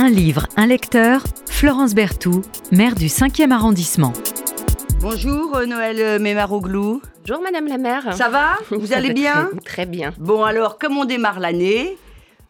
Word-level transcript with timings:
Un 0.00 0.10
livre, 0.10 0.46
un 0.56 0.68
lecteur, 0.68 1.24
Florence 1.46 1.92
Berthoud, 1.92 2.44
maire 2.70 2.94
du 2.94 3.06
5e 3.06 3.50
arrondissement. 3.50 4.12
Bonjour 5.00 5.56
euh, 5.56 5.66
Noël 5.66 5.96
euh, 5.98 6.18
Mémaroglou. 6.20 7.02
Bonjour 7.26 7.42
Madame 7.42 7.66
la 7.66 7.78
maire. 7.78 8.14
Ça 8.14 8.28
va? 8.28 8.58
Vous 8.70 8.92
allez 8.92 9.12
bien? 9.12 9.50
Très, 9.50 9.60
très 9.64 9.86
bien. 9.86 10.14
Bon 10.16 10.44
alors, 10.44 10.78
comme 10.78 10.96
on 10.96 11.04
démarre 11.04 11.40
l'année, 11.40 11.98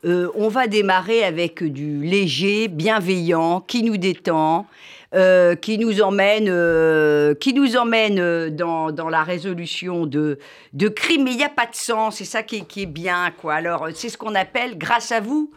euh, 0.05 0.29
on 0.37 0.49
va 0.49 0.67
démarrer 0.67 1.25
avec 1.25 1.65
du 1.65 2.03
léger, 2.05 2.69
bienveillant, 2.69 3.61
qui 3.61 3.83
nous 3.83 3.97
détend, 3.97 4.67
euh, 5.15 5.57
qui 5.57 5.79
nous 5.79 6.03
emmène, 6.03 6.49
euh, 6.49 7.35
qui 7.35 7.53
nous 7.53 7.77
emmène 7.77 8.51
dans, 8.51 8.93
dans 8.93 9.09
la 9.09 9.25
résolution 9.25 10.05
de, 10.07 10.39
de 10.75 10.89
crimes. 10.89 11.25
Mais 11.25 11.33
il 11.33 11.39
n'y 11.39 11.45
a 11.45 11.49
pas 11.49 11.67
de 11.67 11.75
sang, 11.75 12.11
c'est 12.11 12.25
ça 12.27 12.43
qui 12.43 12.57
est, 12.57 12.69
qui 12.69 12.83
est 12.83 12.87
bien. 12.87 13.33
quoi. 13.41 13.55
Alors, 13.55 13.89
c'est 13.95 14.09
ce 14.11 14.19
qu'on 14.19 14.35
appelle, 14.37 14.79
grâce 14.79 15.11
à 15.11 15.21
vous, 15.21 15.51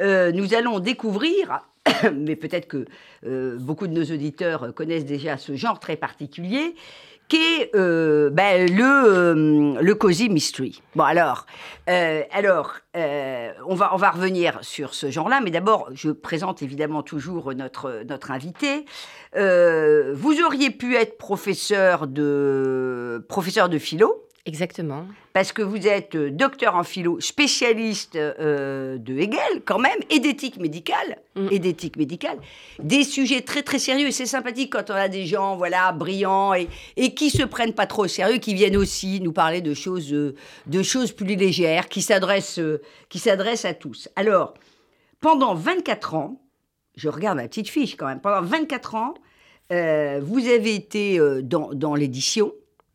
euh, 0.00 0.32
nous 0.32 0.54
allons 0.54 0.80
découvrir, 0.80 1.60
mais 2.14 2.36
peut-être 2.36 2.68
que 2.68 2.84
euh, 3.26 3.58
beaucoup 3.58 3.86
de 3.86 3.92
nos 3.92 4.04
auditeurs 4.04 4.74
connaissent 4.74 5.04
déjà 5.04 5.36
ce 5.36 5.54
genre 5.56 5.80
très 5.80 5.96
particulier, 5.96 6.74
qu'est 7.28 7.70
euh, 7.76 8.28
ben, 8.30 8.68
le, 8.68 8.82
euh, 8.82 9.80
le 9.80 9.94
Cozy 9.94 10.28
Mystery. 10.28 10.82
Bon, 10.96 11.04
alors, 11.04 11.46
alors 11.86 12.78
on, 12.94 13.74
va, 13.74 13.94
on 13.94 13.96
va 13.96 14.10
revenir 14.10 14.58
sur 14.62 14.94
ce 14.94 15.10
genre-là, 15.10 15.40
mais 15.40 15.50
d'abord, 15.50 15.88
je 15.92 16.10
présente 16.10 16.62
évidemment 16.62 17.02
toujours 17.02 17.54
notre, 17.54 18.02
notre 18.08 18.30
invité. 18.30 18.84
Vous 19.34 20.42
auriez 20.44 20.70
pu 20.70 20.96
être 20.96 21.18
professeur 21.18 22.08
de, 22.08 23.24
professeur 23.28 23.68
de 23.68 23.78
philo, 23.78 24.28
Exactement. 24.46 25.06
parce 25.32 25.52
que 25.52 25.62
vous 25.62 25.86
êtes 25.86 26.14
euh, 26.14 26.30
docteur 26.30 26.74
en 26.74 26.82
philo, 26.82 27.20
spécialiste 27.20 28.16
euh, 28.16 28.96
de 28.98 29.14
Hegel 29.14 29.62
quand 29.64 29.78
même, 29.78 29.98
et 30.08 30.18
d'éthique 30.18 30.56
médicale, 30.58 31.18
Mm. 31.36 31.48
et 31.52 31.58
d'éthique 31.60 31.96
médicale, 31.96 32.38
des 32.82 33.04
sujets 33.04 33.42
très 33.42 33.62
très 33.62 33.78
sérieux, 33.78 34.08
et 34.08 34.12
c'est 34.12 34.26
sympathique 34.26 34.72
quand 34.72 34.90
on 34.90 34.94
a 34.94 35.08
des 35.08 35.26
gens, 35.26 35.56
voilà, 35.56 35.92
brillants, 35.92 36.54
et, 36.54 36.68
et 36.96 37.14
qui 37.14 37.30
se 37.30 37.44
prennent 37.44 37.72
pas 37.72 37.86
trop 37.86 38.04
au 38.04 38.08
sérieux, 38.08 38.38
qui 38.38 38.52
viennent 38.54 38.76
aussi 38.76 39.20
nous 39.20 39.32
parler 39.32 39.60
de 39.60 39.72
choses, 39.72 40.12
euh, 40.12 40.34
de 40.66 40.82
choses 40.82 41.12
plus 41.12 41.36
légères, 41.36 41.88
qui 41.88 42.02
s'adressent, 42.02 42.58
euh, 42.58 42.82
qui 43.08 43.20
s'adressent 43.20 43.64
à 43.64 43.74
tous. 43.74 44.08
Alors, 44.16 44.54
pendant 45.20 45.54
24 45.54 46.14
ans, 46.14 46.42
je 46.96 47.08
regarde 47.08 47.36
ma 47.36 47.46
petite 47.46 47.68
fiche 47.68 47.96
quand 47.96 48.06
même, 48.06 48.20
pendant 48.20 48.42
24 48.42 48.94
ans, 48.96 49.14
vous 49.70 50.48
avez 50.48 50.74
été 50.74 51.20
dans, 51.44 51.72
dans 51.72 51.94
l'édition. 51.94 52.52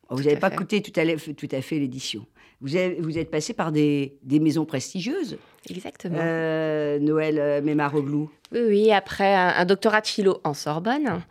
Vous 0.10 0.24
n'avez 0.24 0.38
pas 0.38 0.50
fait. 0.50 0.56
coûté 0.56 0.82
tout 0.82 0.98
à, 1.00 1.04
l'heure- 1.04 1.20
tout 1.36 1.48
à 1.52 1.62
fait 1.62 1.80
l'édition. 1.80 2.26
Vous, 2.62 2.76
avez- 2.76 2.96
vous 3.02 3.18
êtes 3.18 3.30
passé 3.32 3.54
par 3.54 3.72
des, 3.72 4.18
des 4.24 4.40
maisons 4.40 4.66
prestigieuses, 4.66 5.38
Exactement. 5.70 6.18
euh, 6.20 7.00
Noël 7.00 7.38
euh, 7.40 7.62
Mémaroglou. 7.62 8.30
Oui, 8.52 8.60
oui, 8.68 8.92
après 8.92 9.34
un, 9.34 9.50
un 9.58 9.66
doctorat 9.66 10.02
de 10.02 10.08
philo 10.08 10.40
en 10.44 10.54
Sorbonne. 10.54 11.22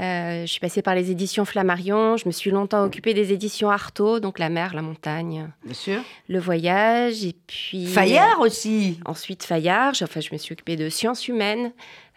Euh, 0.00 0.42
je 0.42 0.46
suis 0.46 0.60
passée 0.60 0.80
par 0.80 0.94
les 0.94 1.10
éditions 1.10 1.44
Flammarion. 1.44 2.16
Je 2.16 2.26
me 2.26 2.30
suis 2.32 2.50
longtemps 2.50 2.82
occupée 2.82 3.12
des 3.12 3.32
éditions 3.32 3.70
Artaud, 3.70 4.20
donc 4.20 4.38
la 4.38 4.48
mer, 4.48 4.72
la 4.74 4.80
montagne, 4.82 5.50
Bien 5.64 5.74
sûr. 5.74 6.00
le 6.28 6.38
voyage, 6.38 7.24
et 7.24 7.34
puis 7.46 7.86
Fayard 7.86 8.40
aussi. 8.40 8.98
Ensuite 9.04 9.44
Fayard. 9.44 9.92
Enfin, 10.02 10.20
je 10.20 10.30
me 10.32 10.38
suis 10.38 10.54
occupée 10.54 10.76
de 10.76 10.88
sciences 10.88 11.28
humaines 11.28 11.72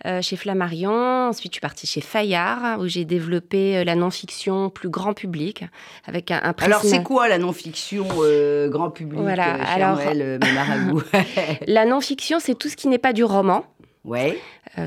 euh, 0.05 0.21
chez 0.21 0.37
Flammarion. 0.37 1.27
Ensuite, 1.27 1.51
je 1.51 1.55
suis 1.55 1.61
partie 1.61 1.85
chez 1.85 1.99
Fayard, 2.01 2.79
où 2.79 2.87
j'ai 2.87 3.03
développé 3.03 3.77
euh, 3.77 3.83
la 3.83 3.95
non-fiction 3.95 4.69
plus 4.69 4.89
grand 4.89 5.13
public 5.13 5.65
avec 6.05 6.31
un, 6.31 6.39
un 6.43 6.53
prisme. 6.53 6.71
Alors, 6.71 6.83
c'est 6.85 7.03
quoi 7.03 7.27
la 7.27 7.37
non-fiction 7.39 8.07
euh, 8.21 8.69
grand 8.69 8.89
public, 8.89 9.19
Voilà, 9.19 9.53
alors- 9.65 9.99
La 11.67 11.85
non-fiction, 11.85 12.39
c'est 12.39 12.55
tout 12.55 12.69
ce 12.69 12.75
qui 12.77 12.87
n'est 12.87 12.97
pas 12.99 13.13
du 13.13 13.23
roman. 13.25 13.65
Ouais. 14.03 14.39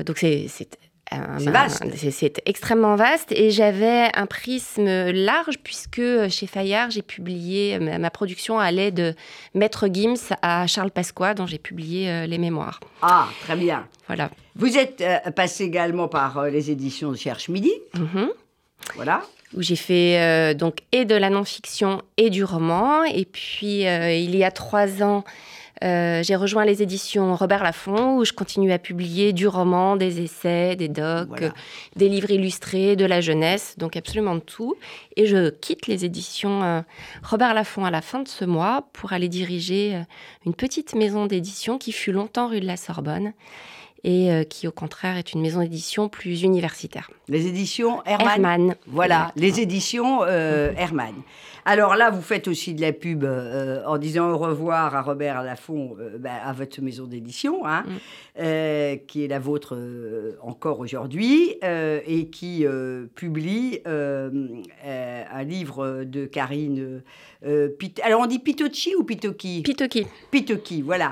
Donc 0.05 0.17
c'est 0.19 0.47
c'est 1.11 1.43
C'est 1.43 1.49
vaste. 1.51 1.83
c'est- 2.11 2.41
extrêmement 2.45 2.95
vaste 2.95 3.31
et 3.31 3.49
j'avais 3.51 4.09
un 4.15 4.25
prisme 4.25 4.85
large 5.11 5.57
puisque 5.63 5.99
euh, 5.99 6.29
chez 6.29 6.45
Fayard 6.47 6.91
j'ai 6.91 7.01
publié 7.01 7.75
euh, 7.75 7.97
ma, 7.97 8.09
production 8.09 8.59
allait 8.59 8.91
de 8.91 9.15
Maître 9.53 9.87
Gims 9.91 10.33
à 10.41 10.67
Charles 10.67 10.91
Pasqua 10.91 11.33
dont 11.33 11.47
j'ai 11.47 11.57
publié 11.57 12.09
euh, 12.09 12.25
les 12.25 12.37
mémoires. 12.37 12.79
Ah, 13.01 13.27
très 13.41 13.55
bien. 13.55 13.87
Voilà. 14.07 14.29
Vous 14.55 14.77
êtes 14.77 15.03
passé 15.35 15.63
également 15.63 16.07
par 16.07 16.45
les 16.45 16.69
éditions 16.71 17.11
de 17.11 17.17
Cherche 17.17 17.49
Midi. 17.49 17.71
Mhm. 17.95 18.29
Voilà. 18.95 19.21
Où 19.55 19.61
j'ai 19.63 19.75
fait 19.75 20.19
euh, 20.19 20.53
donc 20.53 20.77
et 20.91 21.05
de 21.05 21.15
la 21.15 21.29
non-fiction 21.31 22.01
et 22.17 22.29
du 22.29 22.43
roman 22.43 23.03
et 23.03 23.25
puis 23.25 23.87
euh, 23.87 24.13
il 24.13 24.35
y 24.35 24.43
a 24.43 24.51
trois 24.51 25.01
ans 25.01 25.23
euh, 25.83 26.21
j'ai 26.23 26.35
rejoint 26.35 26.65
les 26.65 26.81
éditions 26.83 27.35
Robert 27.35 27.63
Laffont 27.63 28.17
où 28.17 28.25
je 28.25 28.33
continue 28.33 28.71
à 28.71 28.79
publier 28.79 29.31
du 29.33 29.47
roman, 29.47 29.95
des 29.95 30.21
essais, 30.21 30.75
des 30.75 30.89
docs, 30.89 31.27
Voilà. 31.29 31.47
euh, 31.47 31.51
des 31.95 32.09
livres 32.09 32.31
illustrés, 32.31 32.95
de 32.95 33.05
la 33.05 33.21
jeunesse, 33.21 33.75
donc 33.77 33.95
absolument 33.95 34.35
de 34.35 34.41
tout. 34.41 34.75
Et 35.15 35.25
je 35.25 35.49
quitte 35.49 35.87
les 35.87 36.03
éditions 36.05 36.63
euh, 36.63 36.81
Robert 37.23 37.53
Laffont 37.53 37.85
à 37.85 37.91
la 37.91 38.01
fin 38.01 38.19
de 38.19 38.27
ce 38.27 38.45
mois 38.45 38.87
pour 38.93 39.13
aller 39.13 39.29
diriger 39.29 39.95
euh, 39.95 40.01
une 40.45 40.53
petite 40.53 40.95
maison 40.95 41.25
d'édition 41.27 41.77
qui 41.77 41.91
fut 41.91 42.11
longtemps 42.11 42.47
rue 42.49 42.59
de 42.59 42.67
la 42.67 42.77
Sorbonne 42.77 43.33
et 44.03 44.31
euh, 44.31 44.43
qui 44.43 44.67
au 44.67 44.71
contraire 44.71 45.17
est 45.17 45.33
une 45.33 45.41
maison 45.41 45.59
d'édition 45.61 46.09
plus 46.09 46.43
universitaire. 46.43 47.09
Les 47.27 47.47
éditions 47.47 48.03
Hermann. 48.05 48.29
Hermann. 48.29 48.75
Voilà, 48.87 49.31
les 49.35 49.59
éditions 49.59 50.23
euh, 50.23 50.71
Hermann. 50.77 51.15
Alors 51.65 51.95
là, 51.95 52.09
vous 52.09 52.21
faites 52.21 52.47
aussi 52.47 52.73
de 52.73 52.81
la 52.81 52.93
pub 52.93 53.23
euh, 53.23 53.83
en 53.85 53.97
disant 53.97 54.29
au 54.31 54.37
revoir 54.37 54.95
à 54.95 55.01
Robert 55.01 55.43
Laffont, 55.43 55.95
ben, 56.17 56.31
à 56.43 56.53
votre 56.53 56.81
maison 56.81 57.05
d'édition, 57.05 57.65
hein, 57.65 57.83
Mm. 57.85 58.97
qui 59.07 59.23
est 59.25 59.27
la 59.27 59.39
vôtre 59.39 59.77
encore 60.41 60.79
aujourd'hui, 60.79 61.55
et 61.61 62.29
qui 62.29 62.65
publie 63.15 63.79
un 63.85 65.43
livre 65.43 66.03
de 66.05 66.25
Karine. 66.25 67.01
Pit- 67.77 67.99
Alors 68.03 68.21
on 68.21 68.25
dit 68.25 68.39
Pitocchi 68.39 68.95
ou 68.95 69.03
Pitoki? 69.03 69.61
Pitoki. 69.61 70.07
Pitoki, 70.31 70.81
voilà. 70.81 71.11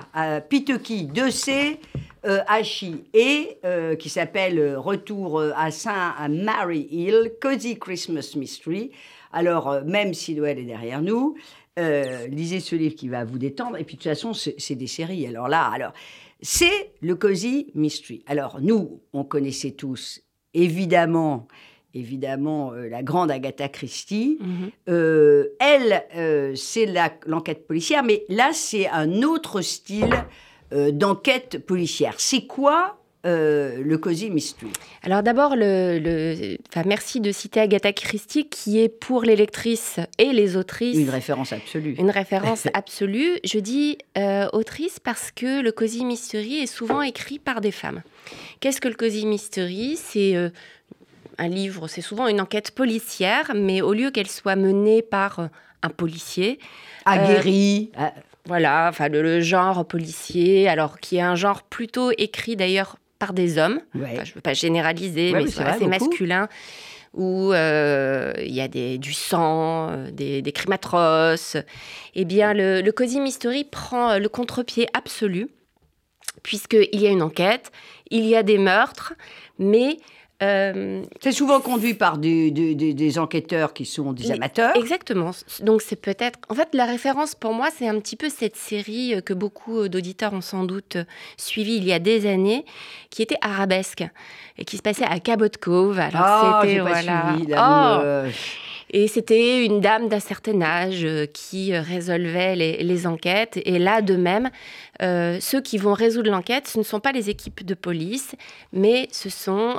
Pitoki 0.49 1.07
2C, 1.07 1.77
euh, 2.25 2.39
HI, 2.61 3.03
et 3.13 3.57
euh, 3.65 3.95
qui 3.95 4.09
s'appelle 4.09 4.59
euh, 4.59 4.79
Retour 4.79 5.39
euh, 5.39 5.51
à 5.55 5.71
Saint 5.71 6.13
à 6.17 6.27
Mary 6.27 6.87
Hill, 6.89 7.33
Cozy 7.41 7.77
Christmas 7.77 8.33
Mystery. 8.35 8.91
Alors, 9.31 9.81
même 9.85 10.13
si 10.13 10.35
Noël 10.35 10.57
est 10.57 10.63
derrière 10.63 11.01
nous, 11.01 11.35
lisez 12.29 12.59
ce 12.59 12.75
livre 12.75 12.95
qui 12.95 13.07
va 13.07 13.23
vous 13.23 13.37
détendre. 13.37 13.77
Et 13.77 13.83
puis, 13.83 13.97
de 13.97 14.01
toute 14.01 14.09
façon, 14.09 14.33
c'est 14.33 14.75
des 14.75 14.87
séries. 14.87 15.27
Alors 15.27 15.47
là, 15.47 15.65
alors, 15.67 15.91
c'est 16.41 16.91
le 17.01 17.15
Cozy 17.15 17.67
Mystery. 17.75 18.23
Alors, 18.25 18.59
nous, 18.61 19.01
on 19.13 19.23
connaissait 19.23 19.71
tous, 19.71 20.21
évidemment, 20.53 21.47
évidemment, 21.97 22.73
euh, 22.73 22.89
la 22.89 23.03
grande 23.03 23.31
Agatha 23.31 23.67
Christie. 23.69 24.37
Mhm. 24.39 24.71
Euh, 24.89 25.47
elle, 25.59 26.03
euh, 26.15 26.55
c'est 26.55 26.87
l'enquête 27.25 27.67
policière, 27.67 28.03
mais 28.03 28.23
là, 28.29 28.51
c'est 28.53 28.87
un 28.87 29.21
autre 29.23 29.61
style 29.61 30.25
euh, 30.73 30.91
d'enquête 30.91 31.65
policière. 31.65 32.15
C'est 32.17 32.45
quoi 32.45 32.99
euh, 33.25 33.81
le 33.83 33.97
Cozy 33.97 34.29
Mystery? 34.29 34.71
Alors 35.03 35.23
d'abord, 35.23 35.55
le, 35.55 35.99
le- 35.99 36.57
enfin, 36.69 36.83
merci 36.87 37.19
de 37.19 37.31
citer 37.31 37.59
Agatha 37.59 37.91
Christie, 37.93 38.47
qui 38.47 38.79
est 38.79 38.89
pour 38.89 39.23
les 39.23 39.35
lectrices 39.35 39.99
et 40.17 40.31
les 40.33 40.55
autrices 40.55 40.97
Une 40.97 41.09
référence 41.09 41.51
absolue. 41.51 41.95
une 41.97 42.11
référence 42.11 42.67
absolue. 42.73 43.39
Je 43.43 43.59
dis 43.59 43.97
euh, 44.17 44.47
autrice 44.53 44.99
parce 44.99 45.31
que 45.31 45.61
le 45.61 45.71
Cozy 45.71 46.05
Mystery 46.05 46.59
est 46.59 46.67
souvent 46.67 47.01
écrit 47.01 47.39
par 47.39 47.59
des 47.61 47.71
femmes. 47.71 48.01
Qu'est-ce 48.59 48.79
que 48.81 48.87
le 48.87 48.95
Cozy 48.95 49.25
Mystery? 49.25 49.97
C'est 49.97 50.35
un 51.39 51.47
livre, 51.47 51.87
c'est 51.87 52.01
souvent 52.01 52.27
une 52.27 52.41
enquête 52.41 52.71
policière, 52.71 53.51
mais 53.55 53.81
au 53.81 53.93
lieu 53.93 54.09
qu'elle 54.11 54.27
soit 54.29 54.55
menée 54.55 55.01
par 55.01 55.49
un 55.83 55.89
policier, 55.89 56.59
Aguerri. 57.05 57.91
euh, 57.99 58.07
voilà, 58.47 58.87
enfin 58.89 59.09
le, 59.09 59.21
le 59.21 59.41
genre 59.41 59.85
policier, 59.85 60.67
alors 60.67 60.99
qui 60.99 61.17
est 61.17 61.21
un 61.21 61.35
genre 61.35 61.63
plutôt 61.63 62.11
écrit 62.17 62.55
d'ailleurs 62.55 62.97
par 63.19 63.33
des 63.33 63.57
hommes. 63.57 63.81
ouais. 63.95 64.09
Enfin, 64.13 64.23
je 64.23 64.31
ne 64.31 64.35
veux 64.35 64.41
pas 64.41 64.53
généraliser, 64.53 65.31
Ouais, 65.33 65.43
mais 65.43 65.49
c'est 65.49 65.63
assez 65.63 65.87
masculin, 65.87 66.47
où 67.13 67.51
euh, 67.51 68.31
il 68.39 68.53
y 68.53 68.61
a 68.61 68.67
des, 68.67 68.97
du 68.97 69.13
sang, 69.13 69.89
euh, 69.89 70.11
des, 70.11 70.41
des 70.41 70.51
crimes 70.51 70.73
atroces. 70.73 71.57
Eh 72.13 72.25
bien, 72.25 72.53
le, 72.53 72.81
le 72.81 72.91
Cozy 72.91 73.19
Mystery 73.19 73.63
prend 73.63 74.11
euh, 74.11 74.19
le 74.19 74.29
contre-pied 74.29 74.87
absolu, 74.93 75.47
puisqu'il 76.43 76.99
y 76.99 77.07
a 77.07 77.09
une 77.09 77.23
enquête, 77.23 77.71
il 78.11 78.25
y 78.25 78.35
a 78.35 78.43
des 78.43 78.57
meurtres, 78.57 79.13
mais... 79.59 79.97
euh, 80.43 81.01
C'est 81.21 81.31
souvent 81.31 81.59
conduit 81.61 81.93
par 81.95 82.17
des, 82.17 82.51
des- 82.51 82.75
des- 82.75 82.93
des 82.93 83.19
enquêteurs 83.19 83.73
qui 83.73 83.85
sont 83.85 84.13
des 84.13 84.31
amateurs. 84.31 84.75
Exactement. 84.75 85.31
Donc 85.61 85.81
c'est 85.81 85.95
peut-être. 85.95 86.37
En 86.49 86.53
fait, 86.55 86.69
la 86.73 86.85
référence 86.85 87.33
pour 87.35 87.53
moi, 87.53 87.69
c'est 87.75 87.87
un 87.87 87.99
petit 87.99 88.15
peu 88.15 88.29
cette 88.29 88.55
série 88.55 89.15
euh, 89.15 89.21
que 89.21 89.33
beaucoup 89.33 89.79
euh, 89.79 89.89
d'auditeurs 89.89 90.33
ont 90.33 90.41
sans 90.41 90.63
doute 90.63 90.97
euh, 90.97 91.03
suivie 91.37 91.77
il 91.77 91.85
y 91.85 91.93
a 91.93 91.99
des 91.99 92.27
années, 92.27 92.65
qui 93.09 93.21
était 93.23 93.37
arabesque 93.41 94.03
et 94.57 94.65
qui 94.65 94.77
se 94.77 94.81
passait 94.83 95.05
à 95.05 95.19
Cabot 95.19 95.47
Cove. 95.59 95.97
Alors 95.99 96.21
Ah, 96.23 96.61
c'était 96.63 96.79
voilà. 96.81 97.33
suivi. 97.33 97.47
là, 97.51 97.99
Oh, 97.99 98.03
me- 98.25 98.31
Et 98.89 99.07
c'était 99.09 99.65
une 99.65 99.81
dame 99.81 100.07
d'un 100.07 100.21
certain 100.21 100.61
âge 100.61 101.03
euh, 101.03 101.25
qui 101.25 101.73
euh, 101.73 101.81
résolvait 101.81 102.55
les, 102.55 103.05
enquêtes. 103.07 103.59
Et 103.65 103.79
là, 103.79 104.01
de 104.01 104.15
même, 104.15 104.49
euh, 105.01 105.39
ceux 105.41 105.59
qui 105.61 105.77
vont 105.77 105.93
résoudre 105.93 106.31
l'enquête, 106.31 106.67
ce 106.69 106.77
ne 106.77 106.83
sont 106.83 106.99
pas 107.01 107.11
les 107.11 107.29
équipes 107.29 107.65
de 107.65 107.73
police, 107.73 108.33
mais 108.71 109.09
ce 109.11 109.29
sont 109.29 109.77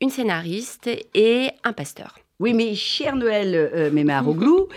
une 0.00 0.10
scénariste 0.10 0.88
et 1.14 1.50
un 1.64 1.72
pasteur. 1.72 2.18
Oui, 2.40 2.54
mais 2.54 2.74
cher 2.74 3.16
Noël 3.16 3.54
euh, 3.54 3.90
Mémaroglou, 3.90 4.68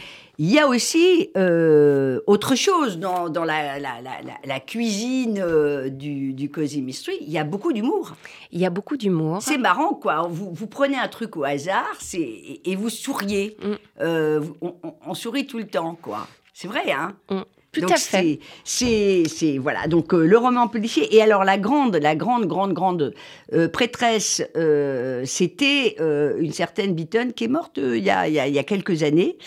il 0.44 0.52
y 0.52 0.58
a 0.58 0.68
aussi 0.68 1.30
euh, 1.38 2.20
autre 2.26 2.56
chose 2.56 2.98
dans, 2.98 3.30
dans 3.30 3.44
la, 3.44 3.78
la, 3.78 4.02
la, 4.44 4.60
cuisine 4.60 5.38
euh, 5.40 5.90
du, 5.90 6.34
du 6.34 6.50
Cozy 6.50 6.82
Mystery. 6.82 7.18
Il 7.22 7.30
y 7.30 7.38
a 7.38 7.44
beaucoup 7.44 7.72
d'humour. 7.72 8.16
Il 8.52 8.60
y 8.60 8.66
a 8.66 8.72
beaucoup 8.72 8.98
d'humour. 8.98 9.44
C'est 9.44 9.60
marrant, 9.60 9.94
quoi. 9.94 10.28
Vous, 10.28 10.52
vous, 10.52 10.66
prenez 10.66 10.98
un 10.98 11.08
truc 11.10 11.38
au 11.38 11.44
hasard 11.44 11.96
et, 12.16 12.72
et 12.72 12.76
vous 12.76 12.90
souriez. 12.90 13.56
Mm. 13.62 13.74
Euh, 14.02 14.42
on, 14.62 14.74
on, 15.06 15.14
sourit 15.14 15.46
tout 15.46 15.60
le 15.60 15.68
temps, 15.68 15.96
quoi. 16.02 16.28
C'est 16.56 16.68
vrai, 16.68 16.92
hein 16.92 17.14
mm. 17.30 17.42
Tout 17.74 17.86
à 17.88 17.96
fait. 17.96 18.40
C'est, 18.66 19.58
voilà. 19.58 19.88
Donc 19.88 20.14
euh, 20.14 20.26
le 20.26 20.38
roman 20.38 20.68
policier. 20.68 21.16
Et 21.16 21.22
alors 21.22 21.46
la 21.46 21.58
grande, 21.58 21.96
la 21.96 22.16
grande, 22.16 22.46
grande, 22.46 22.74
grande 22.74 23.14
euh, 23.54 23.70
prêtresse, 23.70 24.44
euh, 24.58 25.24
c'était 25.26 25.96
une 25.98 26.52
certaine 26.52 26.94
Beaton 26.94 27.32
qui 27.34 27.46
est 27.46 27.48
morte 27.48 27.78
il 27.78 28.04
y, 28.04 28.10
a, 28.10 28.28
il, 28.28 28.34
y 28.34 28.60
a, 28.60 28.64
quelques 28.64 29.04
années, 29.04 29.38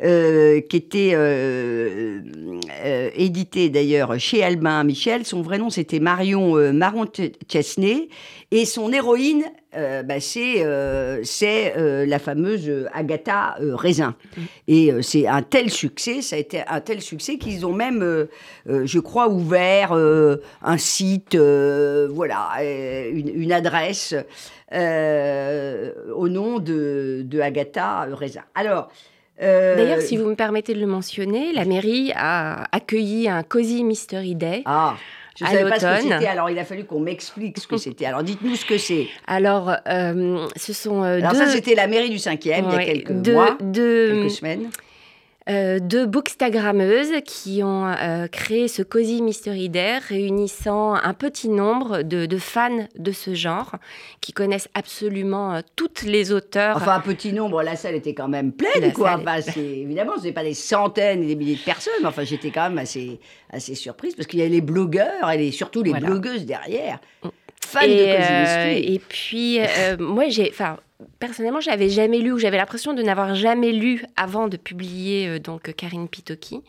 qui 0.00 0.76
était 0.76 1.16
éditée 3.16 3.68
d'ailleurs 3.68 4.18
chez 4.18 4.44
Albin 4.44 4.84
Michel. 4.84 5.26
Son 5.26 5.42
vrai 5.42 5.58
nom 5.58 5.70
c'était 5.70 6.00
Marion 6.00 6.72
Marron 6.72 7.06
Chesney 7.48 8.08
et 8.50 8.64
son 8.64 8.92
héroïne 8.92 9.44
euh, 9.74 10.02
bah, 10.02 10.20
c'est 10.20 10.64
euh, 10.64 11.22
euh, 11.42 12.06
la 12.06 12.18
fameuse 12.18 12.70
Agatha 12.92 13.56
Raisin. 13.58 14.14
Mm. 14.36 14.40
Et 14.68 14.92
c'est 15.02 15.26
un 15.26 15.42
tel 15.42 15.70
succès, 15.70 16.20
ça 16.20 16.36
a 16.36 16.38
été 16.38 16.62
un 16.66 16.80
tel 16.80 17.00
succès 17.00 17.38
qu'ils 17.38 17.64
ont 17.64 17.72
même, 17.72 18.26
je 18.66 18.98
crois, 18.98 19.28
ouvert 19.28 19.92
un 19.92 20.78
site, 20.78 21.36
voilà, 21.36 22.50
une, 22.60 23.52
adresse 23.52 24.14
au 24.72 26.28
nom 26.28 26.58
de, 26.58 27.22
de 27.24 27.40
Agatha 27.40 28.06
Raisin. 28.12 28.42
Alors, 28.54 28.90
D'ailleurs, 29.40 30.02
si 30.02 30.16
vous 30.16 30.28
me 30.28 30.36
permettez 30.36 30.74
de 30.74 30.80
le 30.80 30.86
mentionner, 30.86 31.52
la 31.52 31.64
mairie 31.64 32.12
a 32.14 32.68
accueilli 32.70 33.28
un 33.28 33.42
Cozy 33.42 33.82
Mystery 33.82 34.36
Day. 34.36 34.62
Ah. 34.66 34.94
Je 35.36 35.44
ne 35.44 35.48
savais 35.50 35.68
pas 35.68 35.80
ce 35.80 35.86
que 35.86 36.02
c'était, 36.02 36.26
alors 36.26 36.50
il 36.50 36.58
a 36.58 36.64
fallu 36.64 36.84
qu'on 36.84 37.00
m'explique 37.00 37.58
ce 37.58 37.66
que 37.66 37.76
c'était. 37.76 38.06
Alors 38.06 38.22
dites-nous 38.22 38.56
ce 38.56 38.64
que 38.66 38.78
c'est. 38.78 39.08
Alors, 39.26 39.74
euh, 39.88 40.46
ce 40.56 40.72
sont 40.72 41.02
euh, 41.02 41.18
alors 41.18 41.34
ça, 41.34 41.46
c'était 41.48 41.74
la 41.74 41.86
mairie 41.86 42.10
du 42.10 42.16
5e, 42.16 42.38
il 42.44 42.48
y 42.48 42.54
a 42.54 42.84
quelques 42.84 43.28
mois, 43.28 43.56
quelques 43.72 44.30
semaines. 44.30 44.68
Euh, 45.48 45.80
deux 45.80 46.06
bookstagrammeuses 46.06 47.20
qui 47.24 47.62
ont 47.64 47.86
euh, 47.86 48.28
créé 48.28 48.68
ce 48.68 48.82
Cozy 48.82 49.22
Mystery 49.22 49.68
Day, 49.68 49.98
réunissant 49.98 50.94
un 50.94 51.14
petit 51.14 51.48
nombre 51.48 52.02
de, 52.02 52.38
fans 52.38 52.86
de 52.96 53.10
ce 53.10 53.34
genre, 53.34 53.74
qui 54.20 54.32
connaissent 54.32 54.68
absolument 54.74 55.54
euh, 55.54 55.60
toutes 55.74 56.02
les 56.02 56.30
auteurs. 56.30 56.76
Enfin, 56.76 56.94
un 56.94 57.00
petit 57.00 57.32
nombre, 57.32 57.62
la 57.62 57.74
salle 57.74 57.96
était 57.96 58.14
quand 58.14 58.28
même 58.28 58.52
pleine, 58.52 58.92
quoi. 58.92 59.20
évidemment, 59.56 60.12
ce 60.18 60.24
n'est 60.24 60.32
pas 60.32 60.44
des 60.44 60.54
centaines 60.54 61.24
et 61.24 61.26
des 61.26 61.36
milliers 61.36 61.56
de 61.56 61.60
personnes, 61.60 61.92
mais 62.02 62.08
enfin, 62.08 62.22
j'étais 62.22 62.50
quand 62.50 62.68
même 62.68 62.78
assez, 62.78 63.18
assez 63.50 63.74
surprise, 63.74 64.14
parce 64.14 64.28
qu'il 64.28 64.38
y 64.38 64.42
a 64.42 64.48
les 64.48 64.60
blogueurs, 64.60 65.28
et 65.32 65.50
surtout 65.50 65.82
les 65.82 65.92
blogueuses 65.92 66.46
derrière. 66.46 67.00
Mm. 67.24 67.28
Fans 67.66 67.80
de 67.80 67.86
Cozy 67.86 68.32
Mystery. 68.40 68.94
Et 68.94 68.98
puis, 69.00 69.58
moi, 69.98 70.28
j'ai... 70.28 70.52
Personnellement, 71.18 71.60
j'avais 71.60 71.88
jamais 71.88 72.18
lu, 72.18 72.32
ou 72.32 72.38
j'avais 72.38 72.56
l'impression 72.56 72.94
de 72.94 73.02
n'avoir 73.02 73.34
jamais 73.34 73.72
lu 73.72 74.04
avant 74.16 74.48
de 74.48 74.56
publier 74.56 75.28
euh, 75.28 75.38
donc 75.38 75.72
Karine 75.74 76.08
Pitoki 76.08 76.60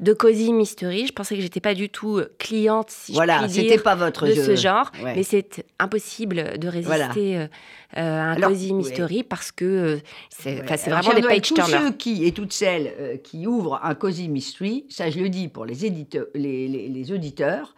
de 0.00 0.12
Cozy 0.12 0.52
Mystery. 0.52 1.06
Je 1.06 1.12
pensais 1.12 1.36
que 1.36 1.40
j'étais 1.40 1.60
pas 1.60 1.74
du 1.74 1.88
tout 1.88 2.18
euh, 2.18 2.34
cliente, 2.38 2.90
si 2.90 3.12
voilà, 3.12 3.46
je 3.46 3.54
puis 3.54 3.68
dire, 3.68 3.82
pas 3.82 3.94
votre 3.94 4.26
de 4.26 4.34
ce 4.34 4.54
genre, 4.56 4.92
mais 5.02 5.22
c'est 5.22 5.64
impossible 5.78 6.58
de 6.58 6.68
résister 6.68 7.38
euh, 7.38 7.46
à 7.94 8.32
un 8.32 8.36
Cozy 8.36 8.72
Mystery 8.74 9.22
parce 9.22 9.52
que 9.52 10.00
c'est 10.30 10.60
vraiment 10.60 11.14
des 11.14 11.22
page 11.22 11.40
turners. 11.42 11.64
Tous 11.64 11.84
ceux 11.84 11.90
qui 11.92 12.26
et 12.26 12.32
toutes 12.32 12.52
celles 12.52 13.20
qui 13.24 13.46
ouvrent 13.46 13.80
un 13.82 13.94
Cozy 13.94 14.28
Mystery, 14.28 14.84
ça 14.88 15.10
je 15.10 15.18
le 15.18 15.28
dis 15.28 15.48
pour 15.48 15.64
les, 15.64 15.86
éditeurs, 15.86 16.26
les, 16.34 16.68
les 16.68 17.12
auditeurs. 17.12 17.74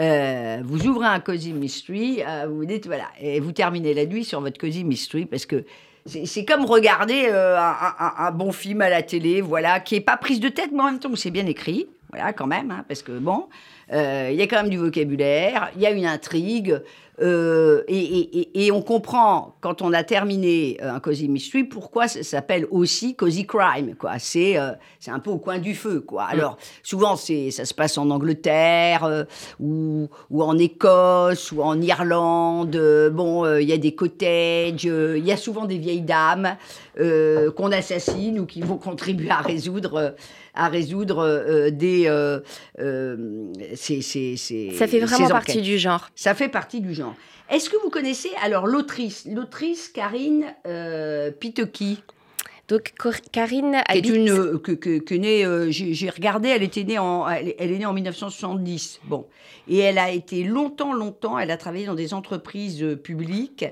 Euh, 0.00 0.58
vous 0.64 0.86
ouvrez 0.86 1.06
un 1.06 1.18
Cozy 1.18 1.52
Mystery, 1.52 2.22
euh, 2.26 2.46
vous 2.48 2.64
dites, 2.64 2.86
voilà, 2.86 3.06
et 3.20 3.40
vous 3.40 3.50
terminez 3.50 3.94
la 3.94 4.06
nuit 4.06 4.24
sur 4.24 4.40
votre 4.40 4.58
Cozy 4.58 4.84
Mystery 4.84 5.26
parce 5.26 5.44
que 5.44 5.64
c'est 6.06 6.44
comme 6.44 6.64
regarder 6.64 7.26
euh, 7.26 7.58
un, 7.58 8.30
bon 8.30 8.52
film 8.52 8.80
à 8.80 8.88
la 8.88 9.02
télé, 9.02 9.40
voilà, 9.40 9.80
qui 9.80 9.96
est 9.96 10.00
pas 10.00 10.16
prise 10.16 10.40
de 10.40 10.48
tête, 10.48 10.70
mais 10.72 10.80
en 10.80 10.86
même 10.86 11.00
temps 11.00 11.10
c'est 11.16 11.32
bien 11.32 11.46
écrit, 11.46 11.86
voilà, 12.10 12.32
quand 12.32 12.46
même, 12.46 12.70
hein, 12.70 12.84
parce 12.86 13.02
que 13.02 13.12
bon, 13.12 13.48
il 13.90 14.34
y 14.34 14.42
a 14.42 14.46
quand 14.46 14.62
même 14.62 14.70
du 14.70 14.78
vocabulaire, 14.78 15.70
il 15.74 15.82
y 15.82 15.86
a 15.86 15.90
une 15.90 16.06
intrigue, 16.06 16.80
euh, 17.20 17.82
et, 17.88 18.70
on 18.70 18.82
comprend, 18.82 19.56
quand 19.60 19.82
on 19.82 19.92
a 19.92 20.04
terminé 20.04 20.78
euh, 20.82 20.94
un 20.94 21.00
Cozy 21.00 21.28
Mystery, 21.28 21.64
pourquoi 21.64 22.06
ça 22.06 22.22
s'appelle 22.22 22.66
aussi 22.70 23.16
Cozy 23.16 23.46
Crime. 23.46 23.94
Quoi. 23.98 24.18
C'est, 24.18 24.58
euh, 24.58 24.72
c'est 25.00 25.10
un 25.10 25.18
peu 25.18 25.30
au 25.30 25.38
coin 25.38 25.58
du 25.58 25.74
feu. 25.74 26.00
Quoi. 26.00 26.26
Mm. 26.26 26.30
Alors, 26.30 26.58
souvent, 26.82 27.16
c'est, 27.16 27.50
ça 27.50 27.64
se 27.64 27.74
passe 27.74 27.98
en 27.98 28.10
Angleterre, 28.10 29.26
ou, 29.58 30.08
ou, 30.30 30.42
en 30.42 30.56
Écosse, 30.58 31.52
ou 31.52 31.62
en 31.62 31.80
Irlande. 31.80 32.78
bon, 33.12 33.58
il 33.58 33.68
y 33.68 33.72
a 33.72 33.78
des 33.78 33.94
cottages, 33.94 34.84
il 34.84 35.24
y 35.24 35.32
a 35.32 35.36
souvent 35.36 35.64
des 35.64 35.78
vieilles 35.78 36.02
dames 36.02 36.56
qu'on 36.98 37.72
assassine 37.72 38.40
ou 38.40 38.46
qui 38.46 38.60
vont 38.60 38.78
contribuer 38.78 39.30
à 39.30 39.40
résoudre 39.40 40.14
à 40.58 40.68
résoudre 40.68 41.18
euh, 41.18 41.70
des. 41.70 42.06
Euh, 42.06 42.40
euh, 42.80 43.52
ça 43.74 44.86
fait 44.86 45.00
vraiment 45.00 45.28
partie 45.28 45.62
du 45.62 45.78
genre. 45.78 46.10
Ça 46.14 46.34
fait 46.34 46.48
partie 46.48 46.80
du 46.80 46.92
genre. 46.92 47.14
Est-ce 47.48 47.70
que 47.70 47.76
vous 47.82 47.88
connaissez 47.88 48.30
alors 48.42 48.66
l'autrice, 48.66 49.26
l'autrice 49.26 49.88
Karine 49.88 50.44
Pitoki? 51.40 52.02
Donc 52.66 52.92
Karine 53.32 53.82
est 53.88 54.06
une 54.06 54.58
que, 54.58 54.72
que, 54.72 55.14
née, 55.14 55.46
j'ai 55.70 56.10
regardé, 56.10 56.50
elle 56.50 56.62
était 56.62 56.84
née 56.84 56.98
en, 56.98 57.26
elle, 57.26 57.54
est 57.58 57.78
née 57.78 57.86
en 57.86 57.94
1970. 57.94 59.00
Bon, 59.04 59.26
et 59.66 59.78
elle 59.78 59.96
a 59.96 60.10
été 60.10 60.44
longtemps, 60.44 60.92
longtemps, 60.92 61.38
elle 61.38 61.50
a 61.50 61.56
travaillé 61.56 61.86
dans 61.86 61.94
des 61.94 62.12
entreprises 62.12 62.98
publiques 63.02 63.64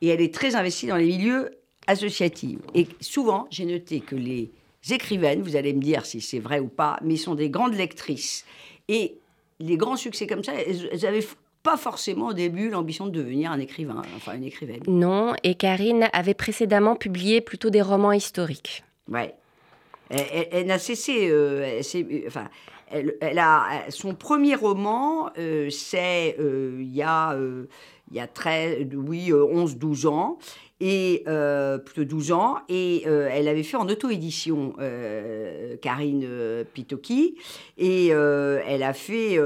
et 0.00 0.08
elle 0.08 0.20
est 0.20 0.34
très 0.34 0.56
investie 0.56 0.88
dans 0.88 0.96
les 0.96 1.06
milieux 1.06 1.50
associatifs. 1.86 2.58
Et 2.74 2.86
souvent, 3.00 3.46
j'ai 3.50 3.64
noté 3.64 4.00
que 4.00 4.16
les 4.16 4.50
écrivaines, 4.90 5.42
vous 5.42 5.56
allez 5.56 5.72
me 5.72 5.80
dire 5.80 6.06
si 6.06 6.20
c'est 6.20 6.38
vrai 6.38 6.60
ou 6.60 6.68
pas, 6.68 6.98
mais 7.02 7.16
sont 7.16 7.34
des 7.34 7.50
grandes 7.50 7.74
lectrices. 7.74 8.44
Et 8.88 9.16
les 9.60 9.76
grands 9.76 9.96
succès 9.96 10.26
comme 10.26 10.42
ça, 10.42 10.52
elles 10.54 11.00
n'avaient 11.00 11.26
pas 11.62 11.76
forcément 11.76 12.28
au 12.28 12.32
début 12.32 12.70
l'ambition 12.70 13.06
de 13.06 13.12
devenir 13.12 13.52
un 13.52 13.60
écrivain, 13.60 14.02
enfin 14.16 14.34
une 14.34 14.44
écrivaine. 14.44 14.82
Non, 14.88 15.34
et 15.44 15.54
Karine 15.54 16.08
avait 16.12 16.34
précédemment 16.34 16.96
publié 16.96 17.40
plutôt 17.40 17.70
des 17.70 17.82
romans 17.82 18.12
historiques. 18.12 18.82
Ouais. 19.08 19.34
Elle, 20.10 20.66
n'a 20.66 20.78
cessé, 20.78 21.28
euh, 21.30 21.80
enfin, 22.26 22.48
elle, 22.90 23.38
a 23.38 23.84
son 23.88 24.14
premier 24.14 24.54
roman, 24.54 25.30
euh, 25.38 25.70
c'est 25.70 26.36
euh, 26.38 26.76
il 26.80 26.94
y 26.94 27.02
a 27.02 27.34
il 28.10 28.16
y 28.18 28.20
a 28.20 28.26
très, 28.26 28.86
oui, 28.92 29.32
11, 29.32 29.78
12 29.78 30.04
ans 30.06 30.38
et 30.84 31.22
euh, 31.28 31.78
plutôt 31.78 32.02
12 32.02 32.32
ans, 32.32 32.56
et 32.68 33.04
euh, 33.06 33.28
elle 33.30 33.46
avait 33.46 33.62
fait 33.62 33.76
en 33.76 33.88
auto-édition 33.88 34.74
euh, 34.80 35.76
Karine 35.80 36.26
Pitoki, 36.74 37.36
et 37.78 38.08
elle 38.08 38.82
a 38.82 38.92
fait 38.92 39.38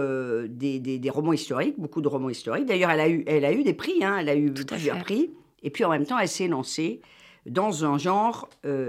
des, 0.48 0.78
des, 0.78 1.10
romans 1.10 1.34
historiques, 1.34 1.74
beaucoup 1.78 2.00
de 2.00 2.08
romans 2.08 2.30
historiques. 2.30 2.64
D'ailleurs, 2.64 2.90
elle 2.90 3.00
a 3.00 3.08
eu, 3.10 3.22
elle 3.26 3.44
a 3.44 3.52
eu 3.52 3.64
des 3.64 3.74
prix, 3.74 4.02
hein, 4.02 4.16
elle 4.18 4.30
a 4.30 4.34
eu 4.34 4.50
plusieurs 4.50 4.98
prix, 5.00 5.30
et 5.62 5.68
puis 5.68 5.84
en 5.84 5.90
même 5.90 6.06
temps, 6.06 6.18
elle 6.18 6.28
s'est 6.28 6.48
lancée 6.48 7.02
dans 7.44 7.84
un 7.84 7.98
genre 7.98 8.48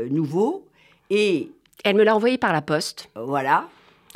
nouveau, 0.10 0.70
et 1.10 1.52
elle 1.84 1.98
me 1.98 2.04
l'a 2.04 2.16
envoyé 2.16 2.38
par 2.38 2.54
la 2.54 2.62
poste. 2.62 3.10
Voilà. 3.16 3.68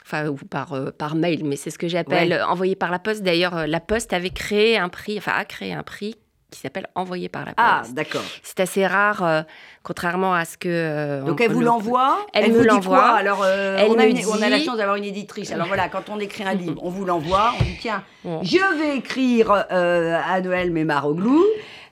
Enfin, 0.03 0.29
ou 0.29 0.35
par, 0.35 0.93
par 0.93 1.15
mail, 1.15 1.43
mais 1.43 1.57
c'est 1.57 1.69
ce 1.69 1.77
que 1.77 1.89
j'appelle 1.89 2.41
envoyé 2.47 2.77
par 2.77 2.91
la 2.91 2.99
poste. 2.99 3.23
D'ailleurs, 3.23 3.67
la 3.67 3.81
poste 3.81 4.13
avait 4.13 4.29
créé 4.29 4.77
un 4.77 4.87
prix, 4.87 5.17
enfin 5.17 5.33
a 5.35 5.43
créé 5.43 5.73
un 5.73 5.83
prix 5.83 6.15
qui 6.51 6.59
s'appelle 6.59 6.87
Envoyé 6.93 7.29
par 7.29 7.45
la 7.45 7.53
poste. 7.53 7.57
Ah, 7.57 7.83
d'accord. 7.91 8.21
C'est 8.43 8.59
assez 8.59 8.85
rare, 8.85 9.23
euh, 9.23 9.41
contrairement 9.81 10.33
à 10.33 10.45
ce 10.45 10.57
que. 10.57 10.69
Euh, 10.69 11.23
Donc 11.23 11.41
elle 11.41 11.51
vous 11.51 11.61
l'envoie 11.61 12.25
Elle, 12.33 12.51
me 12.51 12.63
l'envoie. 12.63 13.15
Alors, 13.15 13.41
euh, 13.43 13.77
elle 13.79 13.89
on, 13.89 13.97
a 13.97 14.37
on, 14.37 14.41
a 14.41 14.49
la 14.49 14.59
chance 14.59 14.77
d'avoir 14.77 14.97
une 14.97 15.05
éditrice. 15.05 15.51
Alors 15.51 15.67
voilà, 15.67 15.89
quand 15.89 16.09
on 16.09 16.19
écrit 16.19 16.43
un 16.43 16.53
livre, 16.53 16.79
on 16.83 16.89
vous 16.89 17.05
l'envoie. 17.05 17.53
On 17.59 17.63
dit 17.63 17.77
tiens, 17.79 18.03
je 18.25 18.77
vais 18.77 18.97
écrire 18.97 19.51
à 19.51 20.41
Noël 20.41 20.71
mes 20.71 20.83
Maroglou. 20.83 21.43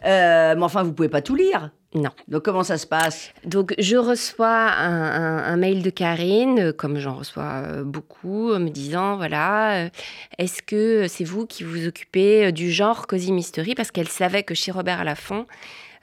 mais 0.03 0.55
enfin, 0.61 0.83
vous 0.83 0.93
pouvez 0.93 1.09
pas 1.09 1.21
tout 1.21 1.35
lire. 1.35 1.71
Non. 1.95 2.11
Donc 2.27 2.43
comment 2.43 2.63
ça 2.63 2.77
se 2.77 2.85
passe? 2.85 3.31
Donc 3.45 3.73
je 3.79 3.97
reçois 3.97 4.47
un, 4.47 5.57
mail 5.57 5.81
de 5.81 5.89
Karine, 5.89 6.59
euh, 6.59 6.71
comme 6.71 6.99
j'en 6.99 7.15
reçois 7.15 7.63
euh, 7.65 7.83
beaucoup, 7.83 8.53
me 8.59 8.69
disant 8.69 9.17
voilà, 9.17 9.85
euh, 9.85 9.89
est-ce 10.37 10.61
que 10.61 11.07
c'est 11.07 11.23
vous 11.23 11.47
qui 11.47 11.63
vous 11.63 11.87
occupez 11.87 12.51
du 12.51 12.71
genre 12.71 13.07
Cozy 13.07 13.31
Mystery? 13.31 13.73
Parce 13.73 13.89
qu'elle 13.89 14.07
savait 14.07 14.43
que 14.43 14.53
chez 14.53 14.71
Robert 14.71 15.03
Laffont, 15.03 15.47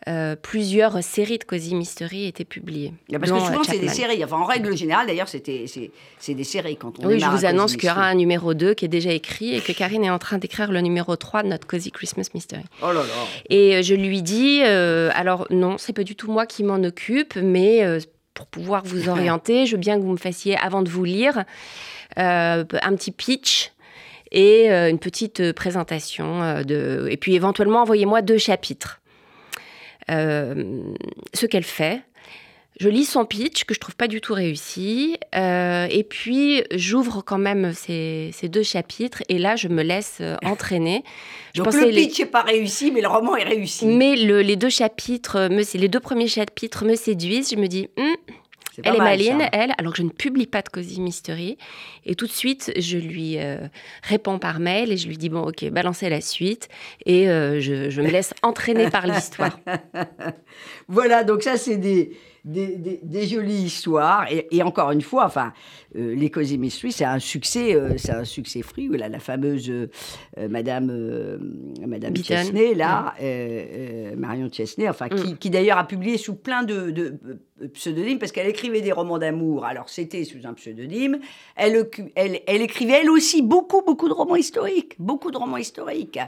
euh, 0.08 0.36
plusieurs 0.36 1.02
séries 1.02 1.38
de 1.38 1.44
Cozy 1.44 1.74
Mystery 1.74 2.26
étaient 2.26 2.44
publiées. 2.44 2.92
Parce 3.10 3.30
que 3.30 3.36
euh, 3.36 3.40
souvent, 3.40 3.64
c'est 3.64 3.78
des 3.78 3.88
séries. 3.88 4.22
Enfin, 4.24 4.36
en 4.36 4.44
règle 4.44 4.76
générale, 4.76 5.08
d'ailleurs, 5.08 5.28
c'est, 5.28 5.40
des 5.42 6.44
séries 6.44 6.76
quand 6.76 6.92
on 7.00 7.08
Oui, 7.08 7.18
je 7.18 7.26
vous 7.26 7.44
annonce 7.44 7.76
qu'il 7.76 7.88
y 7.88 7.92
aura 7.92 8.06
un 8.06 8.14
numéro 8.14 8.54
2 8.54 8.74
qui 8.74 8.84
est 8.84 8.88
déjà 8.88 9.10
écrit 9.10 9.54
et 9.56 9.60
que 9.60 9.72
Karine 9.72 10.04
est 10.04 10.10
en 10.10 10.20
train 10.20 10.38
d'écrire 10.38 10.70
le 10.70 10.80
numéro 10.80 11.16
3 11.16 11.42
de 11.42 11.48
notre 11.48 11.66
Cozy 11.66 11.90
Christmas 11.90 12.28
Mystery. 12.34 12.62
Oh 12.82 12.86
là 12.86 12.94
là. 12.94 13.02
Et 13.50 13.76
euh, 13.76 13.82
je 13.82 13.94
lui 13.94 14.22
dis, 14.22 14.60
euh, 14.62 15.10
alors 15.14 15.46
non, 15.50 15.76
c'est 15.76 15.92
pas 15.92 16.04
du 16.04 16.14
tout 16.14 16.30
moi 16.30 16.46
qui 16.46 16.62
m'en 16.62 16.82
occupe, 16.84 17.34
mais 17.34 17.84
euh, 17.84 17.98
pour 18.34 18.46
pouvoir 18.46 18.84
vous 18.84 19.08
orienter, 19.08 19.66
je 19.66 19.72
veux 19.72 19.80
bien 19.80 19.96
que 19.96 20.02
vous 20.02 20.12
me 20.12 20.18
fassiez, 20.18 20.56
avant 20.56 20.82
de 20.82 20.88
vous 20.88 21.04
lire, 21.04 21.44
un 22.16 22.64
petit 22.64 23.10
pitch 23.10 23.72
et 24.30 24.68
une 24.70 24.98
petite 24.98 25.52
présentation. 25.52 26.62
de... 26.62 27.08
Et 27.10 27.16
puis 27.16 27.34
éventuellement, 27.34 27.82
envoyez-moi 27.82 28.22
deux 28.22 28.38
chapitres. 28.38 29.00
Euh, 30.10 30.82
ce 31.34 31.46
qu'elle 31.46 31.64
fait. 31.64 32.00
Je 32.78 32.90
lis 32.90 33.06
son 33.06 33.24
pitch, 33.24 33.64
que 33.64 33.72
je 33.72 33.80
trouve 33.80 33.96
pas 33.96 34.06
du 34.06 34.20
tout 34.20 34.34
réussi, 34.34 35.16
euh, 35.34 35.86
et 35.90 36.04
puis 36.04 36.62
j'ouvre 36.74 37.22
quand 37.22 37.38
même 37.38 37.72
ces, 37.72 38.30
ces 38.34 38.50
deux 38.50 38.62
chapitres, 38.62 39.22
et 39.30 39.38
là 39.38 39.56
je 39.56 39.68
me 39.68 39.82
laisse 39.82 40.18
euh, 40.20 40.36
entraîner. 40.44 41.02
Je 41.54 41.62
Donc 41.62 41.72
le 41.72 41.88
pitch 41.88 42.18
n'est 42.20 42.26
pas 42.26 42.42
réussi, 42.42 42.92
mais 42.92 43.00
le 43.00 43.08
roman 43.08 43.34
est 43.36 43.44
réussi. 43.44 43.86
mais 43.86 44.14
le- 44.16 44.42
les 44.42 44.56
deux 44.56 44.68
chapitres, 44.68 45.48
me, 45.50 45.62
les 45.78 45.88
deux 45.88 46.00
premiers 46.00 46.28
chapitres 46.28 46.84
me 46.84 46.96
séduisent. 46.96 47.50
Je 47.50 47.56
me 47.56 47.66
dis, 47.66 47.88
Hum, 47.98 48.14
Elle 48.82 48.94
est 48.94 48.98
mal, 48.98 49.08
maline, 49.08 49.40
ça. 49.40 49.48
elle, 49.52 49.74
alors 49.78 49.92
que 49.92 49.98
je 49.98 50.02
ne 50.02 50.10
publie 50.10 50.46
pas 50.46 50.62
de 50.62 50.68
Cozy 50.68 51.00
Mystery. 51.00 51.56
Et 52.04 52.14
tout 52.14 52.26
de 52.26 52.32
suite, 52.32 52.72
je 52.78 52.98
lui 52.98 53.38
euh, 53.38 53.58
réponds 54.02 54.38
par 54.38 54.60
mail 54.60 54.92
et 54.92 54.96
je 54.96 55.08
lui 55.08 55.16
dis, 55.16 55.28
bon, 55.28 55.42
ok, 55.42 55.68
balancez 55.70 56.08
la 56.08 56.20
suite. 56.20 56.68
Et 57.04 57.28
euh, 57.28 57.60
je, 57.60 57.90
je 57.90 58.02
me 58.02 58.08
laisse 58.08 58.34
entraîner 58.42 58.90
par 58.90 59.06
l'histoire. 59.06 59.58
Voilà, 60.88 61.24
donc 61.24 61.42
ça, 61.42 61.56
c'est 61.56 61.76
des, 61.76 62.16
des, 62.46 62.76
des- 62.76 63.00
des 63.02 63.26
jolies 63.26 63.64
histoires. 63.64 64.26
Et, 64.32 64.46
et 64.56 64.62
encore 64.62 64.92
une 64.92 65.02
fois, 65.02 65.26
enfin, 65.26 65.52
euh, 65.96 66.14
les 66.14 66.30
Mystery, 66.56 66.92
c'est 66.92 67.04
un 67.04 67.18
succès, 67.18 67.74
euh, 67.74 67.94
c'est 67.96 68.12
un 68.12 68.24
succès 68.24 68.62
fruit. 68.62 68.88
Voilà, 68.88 69.08
la 69.08 69.18
fameuse 69.18 69.68
euh, 69.68 69.88
Madame, 70.48 70.86
Madame 71.86 72.12
Beaton. 72.12 72.52
Là, 72.76 73.14
Marion 74.16 74.48
Chesney, 74.50 74.88
enfin, 74.88 75.08
qui, 75.08 75.32
Mm. 75.32 75.38
qui 75.38 75.50
d'ailleurs 75.50 75.78
a 75.78 75.86
publié 75.86 76.18
sous 76.18 76.34
plein 76.36 76.62
de, 76.62 76.90
de, 76.90 77.14
pseudonymes, 77.72 78.18
parce 78.18 78.32
qu'elle 78.32 78.48
écrivait 78.48 78.82
des 78.82 78.92
romans 78.92 79.18
d'amour. 79.18 79.64
Alors, 79.64 79.88
c'était 79.88 80.24
sous 80.24 80.46
un 80.46 80.52
pseudonyme. 80.54 81.18
Elle, 81.56 81.88
elle, 82.14 82.40
elle 82.46 82.62
écrivait, 82.62 83.00
elle 83.02 83.10
aussi, 83.10 83.42
beaucoup, 83.42 83.82
beaucoup 83.84 84.08
de 84.08 84.12
romans 84.14 84.36
historiques. 84.36 84.94
Beaucoup 84.98 85.30
de 85.30 85.38
romans 85.38 85.56
historiques. 85.56 86.18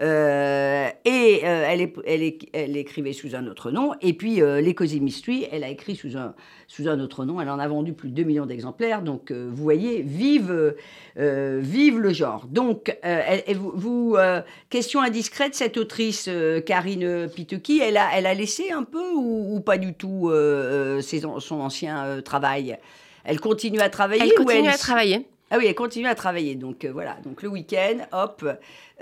Et 0.00 1.40
elle, 1.42 1.92
elle, 2.06 2.76
écrivait 2.76 3.12
sous 3.12 3.34
un 3.34 3.46
autre 3.46 3.70
nom. 3.70 3.92
Et 4.02 4.12
puis, 4.12 4.36
les 4.40 4.74
Cozy 4.74 5.00
Mystery, 5.00 5.46
elle 5.50 5.63
a 5.64 5.68
écrit 5.68 5.96
sous 5.96 6.16
un, 6.16 6.34
sous 6.68 6.88
un 6.88 7.00
autre 7.00 7.24
nom. 7.24 7.40
Elle 7.40 7.50
en 7.50 7.58
a 7.58 7.66
vendu 7.66 7.92
plus 7.92 8.10
de 8.10 8.14
2 8.14 8.22
millions 8.22 8.46
d'exemplaires. 8.46 9.02
Donc, 9.02 9.30
euh, 9.30 9.48
vous 9.50 9.62
voyez, 9.62 10.02
vive, 10.02 10.74
euh, 11.18 11.58
vive 11.60 11.98
le 11.98 12.12
genre. 12.12 12.46
Donc, 12.46 12.96
euh, 13.04 13.22
elle- 13.46 13.56
vous, 13.56 14.16
question 14.70 15.00
indiscrète, 15.00 15.54
cette 15.54 15.76
autrice, 15.76 16.28
Karine 16.66 17.28
Pituki, 17.28 17.80
elle 17.80 17.96
a, 17.96 18.08
elle 18.14 18.26
a 18.26 18.34
laissé 18.34 18.70
un 18.70 18.84
peu 18.84 19.10
ou, 19.14 19.56
ou 19.56 19.60
pas 19.60 19.78
du 19.78 19.94
tout 19.94 20.30
ses 21.00 21.20
son 21.20 21.60
ancien 21.60 22.20
travail? 22.22 22.78
Elle 23.24 23.40
continue 23.40 23.80
à 23.80 23.88
travailler 23.88 24.22
Elle 24.22 24.32
ou 24.40 24.44
continue 24.44 24.68
elle- 24.68 24.74
à 24.74 24.78
travailler. 24.78 25.26
Ah 25.54 25.58
oui, 25.58 25.66
elle 25.68 25.74
continue 25.76 26.08
à 26.08 26.16
travailler. 26.16 26.56
Donc, 26.56 26.84
euh, 26.84 26.90
voilà. 26.92 27.16
Donc, 27.24 27.42
le 27.42 27.48
week-end, 27.48 27.98
hop, 28.10 28.44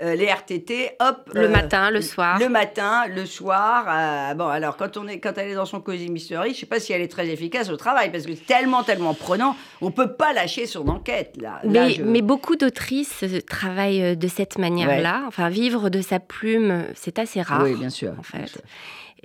euh, 0.01 0.15
les 0.15 0.25
RTT, 0.27 0.91
hop. 0.99 1.31
Le 1.33 1.45
euh, 1.45 1.49
matin, 1.49 1.89
le 1.89 2.01
soir. 2.01 2.37
le 2.39 2.47
matin, 2.47 3.07
le 3.07 3.25
soir. 3.25 4.35
bon, 4.35 4.47
alors 4.47 4.77
quand 4.77 4.97
on 4.97 5.07
est, 5.07 5.19
quand 5.19 5.35
elle 5.37 5.49
est 5.49 5.55
dans 5.55 5.65
son 5.65 5.81
cosy 5.81 6.09
mystery, 6.11 6.53
je 6.53 6.59
sais 6.59 6.65
pas 6.67 6.79
si 6.79 6.93
elle 6.93 7.01
est 7.01 7.07
très 7.11 7.27
efficace 7.27 7.69
au 7.69 7.75
travail 7.77 8.11
parce 8.11 8.25
que 8.27 8.35
c'est 8.35 8.45
tellement, 8.45 8.83
tellement 8.83 9.15
prenant, 9.15 9.55
on 9.81 9.89
peut 9.89 10.13
pas 10.13 10.31
lâcher 10.33 10.67
son 10.67 10.87
enquête 10.89 11.35
là. 11.41 11.59
Là, 11.63 11.85
Mais, 11.85 11.89
je- 11.93 12.03
mais 12.03 12.21
beaucoup 12.21 12.55
d'autrices 12.55 13.23
travaillent 13.49 14.15
de 14.15 14.27
cette 14.27 14.59
manière-là. 14.59 15.23
Enfin, 15.27 15.49
vivre 15.49 15.89
de 15.89 16.01
sa 16.01 16.19
plume, 16.19 16.83
c'est 16.93 17.17
assez 17.17 17.41
rare. 17.41 17.63
oui, 17.63 17.73
bien 17.75 17.89
sûr. 17.89 18.13
en 18.19 18.23
fait. 18.23 18.37
bien 18.37 18.47
sûr. 18.47 18.61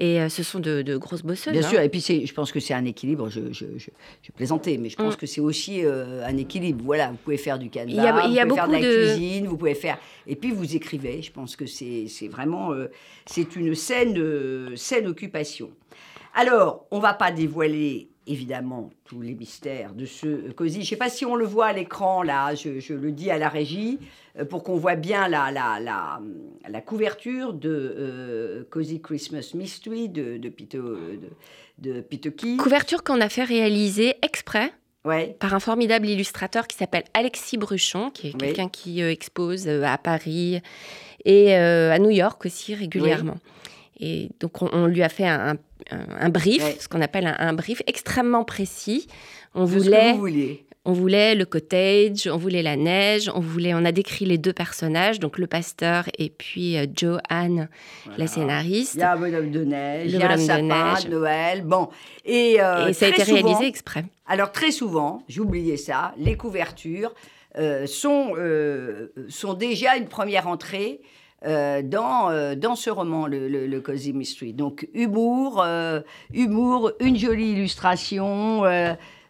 Et 0.01 0.21
euh, 0.21 0.29
ce 0.29 0.45
sont 0.45 0.61
de, 0.61 0.83
de 0.83 0.97
grosses 0.97 1.23
bosseuses. 1.25 1.53
Bien 1.53 1.65
hein. 1.65 1.69
sûr, 1.69 1.81
et 1.81 1.89
puis 1.89 2.01
je 2.01 2.33
pense 2.33 2.53
que 2.53 2.61
c'est 2.61 2.73
un 2.75 2.85
équilibre, 2.85 3.29
je, 3.29 3.53
je, 3.53 3.67
je, 3.79 3.91
je 4.23 4.33
plaisantais, 4.33 4.79
mais 4.79 4.91
je 4.91 4.97
pense 4.97 5.15
Mm. 5.15 5.17
que 5.17 5.27
c'est 5.27 5.41
aussi 5.41 5.85
euh, 5.85 6.25
un 6.25 6.37
équilibre. 6.37 6.83
Voilà, 6.85 7.11
vous 7.11 7.17
pouvez 7.17 7.37
faire 7.37 7.59
du 7.59 7.69
canevas, 7.69 7.91
Il 8.01 8.05
y 8.05 8.07
a- 8.07 8.27
il 8.27 8.33
y 8.33 8.39
a 8.39 8.45
vous 8.45 8.51
pouvez 8.51 8.61
faire 8.61 8.69
de 8.69 8.73
la 8.75 8.81
de- 8.81 9.13
cuisine, 9.17 9.47
vous 9.49 9.57
pouvez 9.57 9.75
faire... 9.75 9.99
Et 10.29 10.37
puis 10.37 10.53
vous 10.53 10.77
écrivez, 10.77 11.21
je 11.23 11.33
pense 11.33 11.57
que 11.57 11.67
c'est 11.67 12.07
vraiment... 12.31 12.73
euh, 12.73 12.87
c'est 13.27 13.57
une 13.57 13.75
saine, 13.75 14.77
saine 14.77 15.07
occupation. 15.09 15.71
Alors, 16.35 16.87
on 16.93 17.01
va 17.01 17.15
pas 17.15 17.33
dévoiler 17.33 18.09
évidemment 18.29 18.91
tous 19.05 19.21
les 19.21 19.35
mystères 19.35 19.93
de 19.95 20.05
ce 20.07 20.27
euh, 20.27 20.53
cosy. 20.55 20.75
Je 20.77 20.81
ne 20.81 20.85
sais 20.87 20.97
pas 20.97 21.09
si 21.09 21.25
on 21.25 21.35
le 21.35 21.45
voit 21.47 21.67
à 21.67 21.73
l'écran 21.73 22.23
là, 22.23 22.55
je, 22.55 22.79
je 22.79 22.95
le 22.95 23.11
dis 23.11 23.31
à 23.31 23.39
la 23.39 23.49
régie, 23.49 23.99
euh, 24.39 24.45
pour 24.45 24.63
qu'on 24.63 24.77
voit 24.77 24.95
bien 24.97 25.27
la, 25.29 25.51
la, 25.51 25.81
la, 25.81 26.21
la 26.69 26.81
couverture 26.81 27.53
de 27.55 27.71
euh, 27.71 28.65
Cozy 28.71 29.01
Christmas 29.01 29.51
Mystery 29.55 30.09
de, 30.09 30.37
de, 30.37 30.49
Pito, 30.49 30.79
de, 30.83 31.21
de 31.79 32.01
Pitoki. 32.01 32.57
Couverture 32.59 33.03
qu'on 33.03 33.21
a 33.21 33.29
fait 33.29 33.45
réaliser 33.45 34.15
exprès 34.23 34.73
Ouais. 35.05 35.37
par 35.39 35.55
un 35.55 35.61
formidable 35.61 36.07
illustrateur 36.09 36.67
qui 36.67 36.77
s'appelle 36.77 37.05
Alexis 37.15 37.57
Bruchon, 37.57 38.11
qui 38.11 38.27
est 38.29 38.33
Oui. 38.35 38.39
quelqu'un 38.41 38.69
qui 38.69 39.01
euh, 39.01 39.11
expose 39.11 39.67
euh, 39.67 39.85
à 39.85 39.97
Paris 39.97 40.61
et 41.25 41.57
euh, 41.57 41.93
à 41.93 41.99
New 41.99 42.11
York 42.11 42.45
aussi 42.45 42.75
régulièrement. 42.75 43.37
Et 44.01 44.31
donc 44.41 44.63
on, 44.63 44.69
on 44.73 44.87
lui 44.87 45.03
a 45.03 45.09
fait 45.09 45.27
un, 45.27 45.55
un- 45.91 45.97
un 46.21 46.29
brief, 46.29 46.63
Ouais. 46.63 46.77
ce 46.81 46.89
qu'on 46.89 47.01
appelle 47.01 47.27
un, 47.27 47.37
un 47.39 47.53
brief 47.53 47.83
extrêmement 47.87 48.45
précis. 48.45 49.07
On 49.55 49.65
De 49.65 49.69
ce 49.71 49.75
que 49.75 49.79
voulait, 50.17 50.65
on 50.85 50.93
voulait 50.93 51.35
le 51.35 51.45
cottage, 51.45 52.29
on 52.33 52.37
voulait 52.37 52.63
la 52.63 52.77
neige, 52.77 53.31
on 53.35 53.41
voulait, 53.41 53.75
on 53.75 53.85
a 53.85 53.93
décrit 53.93 54.25
les 54.25 54.39
deux 54.39 54.53
personnages, 54.53 55.19
donc 55.21 55.39
le 55.39 55.47
pasteur 55.47 56.05
et 56.19 56.31
puis 56.31 56.77
euh, 56.79 56.87
Joanne, 56.97 57.69
Voilà. 58.05 58.19
la 58.19 58.27
scénariste. 58.27 58.95
Il 58.95 59.01
y 59.01 59.03
a 59.03 59.13
un 59.13 59.17
bonhomme 59.19 59.51
de 59.51 59.65
neige, 59.65 60.13
Le 60.13 60.19
il 60.19 60.21
y 60.21 60.23
a 60.23 60.31
un 60.31 60.37
sapin 60.39 60.63
neige. 60.95 61.05
de 61.07 61.11
Noël. 61.11 61.63
Bon. 61.63 61.89
Et, 62.25 62.57
euh, 62.61 62.87
et 62.89 62.93
ça 62.93 63.07
a 63.07 63.09
été 63.09 63.25
souvent- 63.25 63.43
réalisé 63.43 63.67
exprès. 63.67 64.05
Alors 64.27 64.53
très 64.53 64.71
souvent, 64.71 65.23
j'oubliais 65.29 65.77
ça, 65.77 66.15
les 66.19 66.37
couvertures 66.37 67.15
euh, 67.59 67.87
sont, 67.87 68.35
euh, 68.37 69.09
sont 69.29 69.55
déjà 69.55 69.97
une 69.97 70.07
première 70.07 70.47
entrée 70.47 71.01
euh, 71.47 71.83
dans, 71.83 72.31
euh, 72.31 72.55
dans 72.55 72.75
ce 72.75 72.91
roman, 72.91 73.27
le, 73.27 73.49
le, 73.49 73.67
le 73.67 73.81
Cozy 73.81 74.13
Mystery. 74.13 74.53
Donc 74.53 74.89
humour, 74.95 75.63
euh, 75.65 76.01
humour, 76.33 76.93
une 77.01 77.17
jolie 77.17 77.53
illustration. 77.53 78.63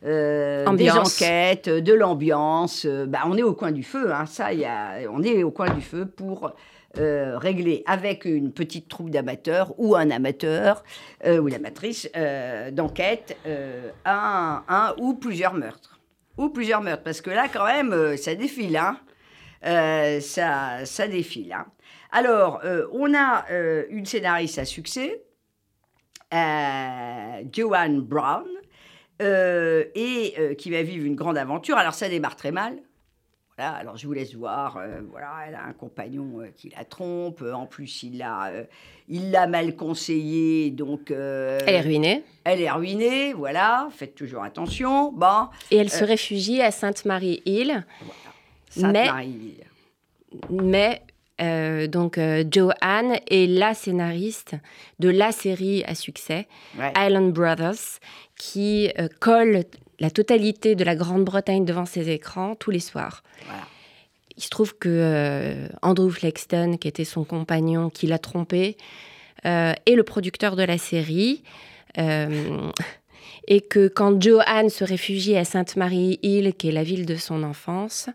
des 0.02 0.90
enquêtes, 0.90 1.68
de 1.68 1.92
l'ambiance. 1.92 2.86
bah, 2.86 3.20
on 3.26 3.36
est 3.36 3.42
au 3.42 3.54
coin 3.54 3.72
du 3.72 3.82
feu, 3.82 4.12
hein, 4.12 4.26
ça, 4.26 4.52
y 4.52 4.64
a, 4.64 5.00
on 5.10 5.22
est 5.22 5.42
au 5.42 5.50
coin 5.50 5.70
du 5.70 5.82
feu 5.82 6.06
pour 6.06 6.52
euh, 6.98 7.36
régler 7.36 7.84
avec 7.86 8.24
une 8.24 8.50
petite 8.50 8.88
troupe 8.88 9.10
d'amateurs 9.10 9.74
ou 9.76 9.94
un 9.94 10.10
amateur 10.10 10.82
euh, 11.26 11.38
ou 11.38 11.46
l'amatrice 11.46 12.08
euh, 12.16 12.70
d'enquête 12.70 13.36
un, 14.06 14.62
un 14.66 14.94
ou 14.98 15.14
plusieurs 15.14 15.52
meurtres. 15.52 16.00
Ou 16.38 16.48
plusieurs 16.48 16.80
meurtres, 16.80 17.02
parce 17.02 17.20
que 17.20 17.30
là, 17.30 17.46
quand 17.52 17.66
même, 17.66 18.16
ça 18.16 18.34
défile. 18.34 18.76
Hein. 18.76 18.96
Euh, 19.66 20.20
ça, 20.20 20.84
ça 20.84 21.08
défile. 21.08 21.52
hein. 21.52 21.66
Alors, 22.12 22.60
euh, 22.64 22.86
on 22.92 23.12
a 23.14 23.44
euh, 23.50 23.84
une 23.90 24.06
scénariste 24.06 24.58
à 24.58 24.64
succès, 24.64 25.22
Joanne 27.52 28.00
Brown, 28.00 28.46
et 29.20 30.54
qui 30.58 30.70
va 30.70 30.82
vivre 30.82 31.04
une 31.06 31.16
grande 31.16 31.38
aventure. 31.38 31.76
Alors, 31.76 31.94
ça 31.94 32.08
démarre 32.08 32.36
très 32.36 32.52
mal. 32.52 32.78
Voilà, 33.56 33.72
alors 33.72 33.96
je 33.96 34.06
vous 34.06 34.12
laisse 34.12 34.36
voir. 34.36 34.76
euh, 34.76 35.00
voilà, 35.10 35.32
elle 35.48 35.56
a 35.56 35.64
un 35.64 35.72
compagnon 35.72 36.42
euh, 36.42 36.46
qui 36.54 36.68
la 36.68 36.84
trompe. 36.84 37.42
euh, 37.42 37.52
En 37.54 37.66
plus, 37.66 38.04
il 38.04 38.18
l'a, 38.18 38.52
il 39.08 39.32
l'a 39.32 39.48
mal 39.48 39.74
conseillé, 39.74 40.70
donc 40.70 41.10
Elle 41.10 41.74
est 41.74 41.80
ruinée 41.80 42.22
elle 42.44 42.60
est 42.62 42.70
ruinée. 42.70 43.32
Voilà, 43.34 43.88
faites 43.90 44.14
toujours 44.14 44.44
attention. 44.44 45.10
Bon, 45.10 45.48
et 45.72 45.76
elle 45.78 45.90
se 45.90 46.04
réfugie 46.04 46.62
à 46.62 46.70
Sainte-Marie-Île. 46.70 47.84
Mais- 50.50 51.02
euh, 51.40 51.86
donc 51.86 52.18
euh, 52.18 52.42
Joanne 52.50 53.18
est 53.30 53.46
la 53.46 53.72
scénariste 53.72 54.56
de 54.98 55.08
la 55.08 55.30
série 55.30 55.84
à 55.84 55.94
succès 55.94 56.48
Ouais. 56.76 56.92
Island 56.96 57.32
Brothers 57.32 58.00
qui 58.36 58.90
euh, 58.98 59.06
colle 59.20 59.62
la 60.00 60.10
totalité 60.10 60.74
de 60.74 60.82
la 60.82 60.96
Grande-Bretagne 60.96 61.64
devant 61.64 61.86
ses 61.86 62.10
écrans 62.10 62.56
tous 62.56 62.72
les 62.72 62.80
soirs. 62.80 63.22
Voilà. 63.46 63.62
Il 64.36 64.42
se 64.42 64.48
trouve 64.50 64.76
que 64.78 65.68
Andrew 65.82 66.10
Flexton, 66.10 66.76
qui 66.80 66.86
était 66.86 67.04
son 67.04 67.24
compagnon, 67.24 67.90
qui 67.90 68.06
l'a 68.06 68.18
trompé, 68.20 68.76
est 69.42 69.94
le 69.96 70.02
producteur 70.04 70.54
de 70.54 70.62
la 70.62 70.78
série. 70.78 71.42
Et 73.46 73.60
que 73.60 73.88
quand 73.88 74.22
Joanne 74.22 74.68
se 74.68 74.84
réfugie 74.84 75.36
à 75.36 75.44
Sainte-Marie-Île, 75.44 76.54
qui 76.54 76.68
est 76.68 76.72
la 76.72 76.82
ville 76.82 77.06
de 77.06 77.16
son 77.16 77.42
enfance, 77.42 78.08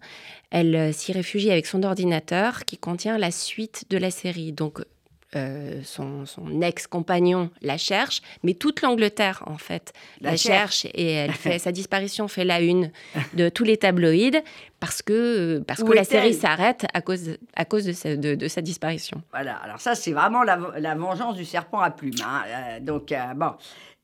elle 0.51 0.75
euh, 0.75 0.91
s'y 0.91 1.12
réfugie 1.12 1.51
avec 1.51 1.65
son 1.65 1.84
ordinateur 1.84 2.65
qui 2.65 2.77
contient 2.77 3.17
la 3.17 3.32
suite 3.32 3.86
de 3.89 3.98
la 3.98 4.12
série. 4.12 4.51
Donc 4.51 4.82
euh, 5.36 5.82
son, 5.84 6.25
ex-compagnon 6.62 7.50
la 7.63 7.77
cherche, 7.77 8.22
mais 8.43 8.53
toute 8.53 8.84
l'Angleterre, 8.84 9.41
en 9.48 9.58
fait, 9.58 9.91
la, 10.22 10.38
cherche. 10.38 10.86
et 10.93 11.12
elle 11.12 11.32
fait, 11.34 11.58
sa 11.58 11.72
disparition 11.72 12.27
fait 12.27 12.46
la 12.46 12.62
une 12.62 12.91
de 13.34 13.50
tous 13.50 13.63
les 13.63 13.77
tabloïds 13.77 14.43
parce 14.83 15.01
que, 15.01 15.59
parce 15.59 15.81
que 15.81 15.93
la 15.93 16.03
série 16.03 16.33
s'arrête 16.33 16.85
à 16.93 17.01
cause, 17.01 17.37
à 17.55 17.63
cause 17.63 17.85
de, 17.85 17.93
sa, 17.93 18.17
de, 18.17 18.47
sa 18.47 18.61
disparition. 18.61 19.21
Voilà, 19.31 19.55
alors 19.57 19.79
ça, 19.79 19.95
c'est 19.95 20.11
vraiment 20.11 20.43
la, 20.43 20.59
la, 20.77 20.95
vengeance 20.95 21.35
du 21.35 21.45
serpent 21.45 21.79
à 21.79 21.89
plumes. 21.89 22.13
Hein. 22.21 22.41
Euh, 22.47 22.79
donc, 22.81 23.13
bon. 23.35 23.51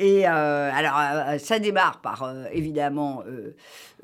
Et 0.02 0.26
alors, 0.26 1.38
ça 1.40 1.60
démarre 1.60 2.00
par, 2.00 2.34
évidemment, 2.54 3.22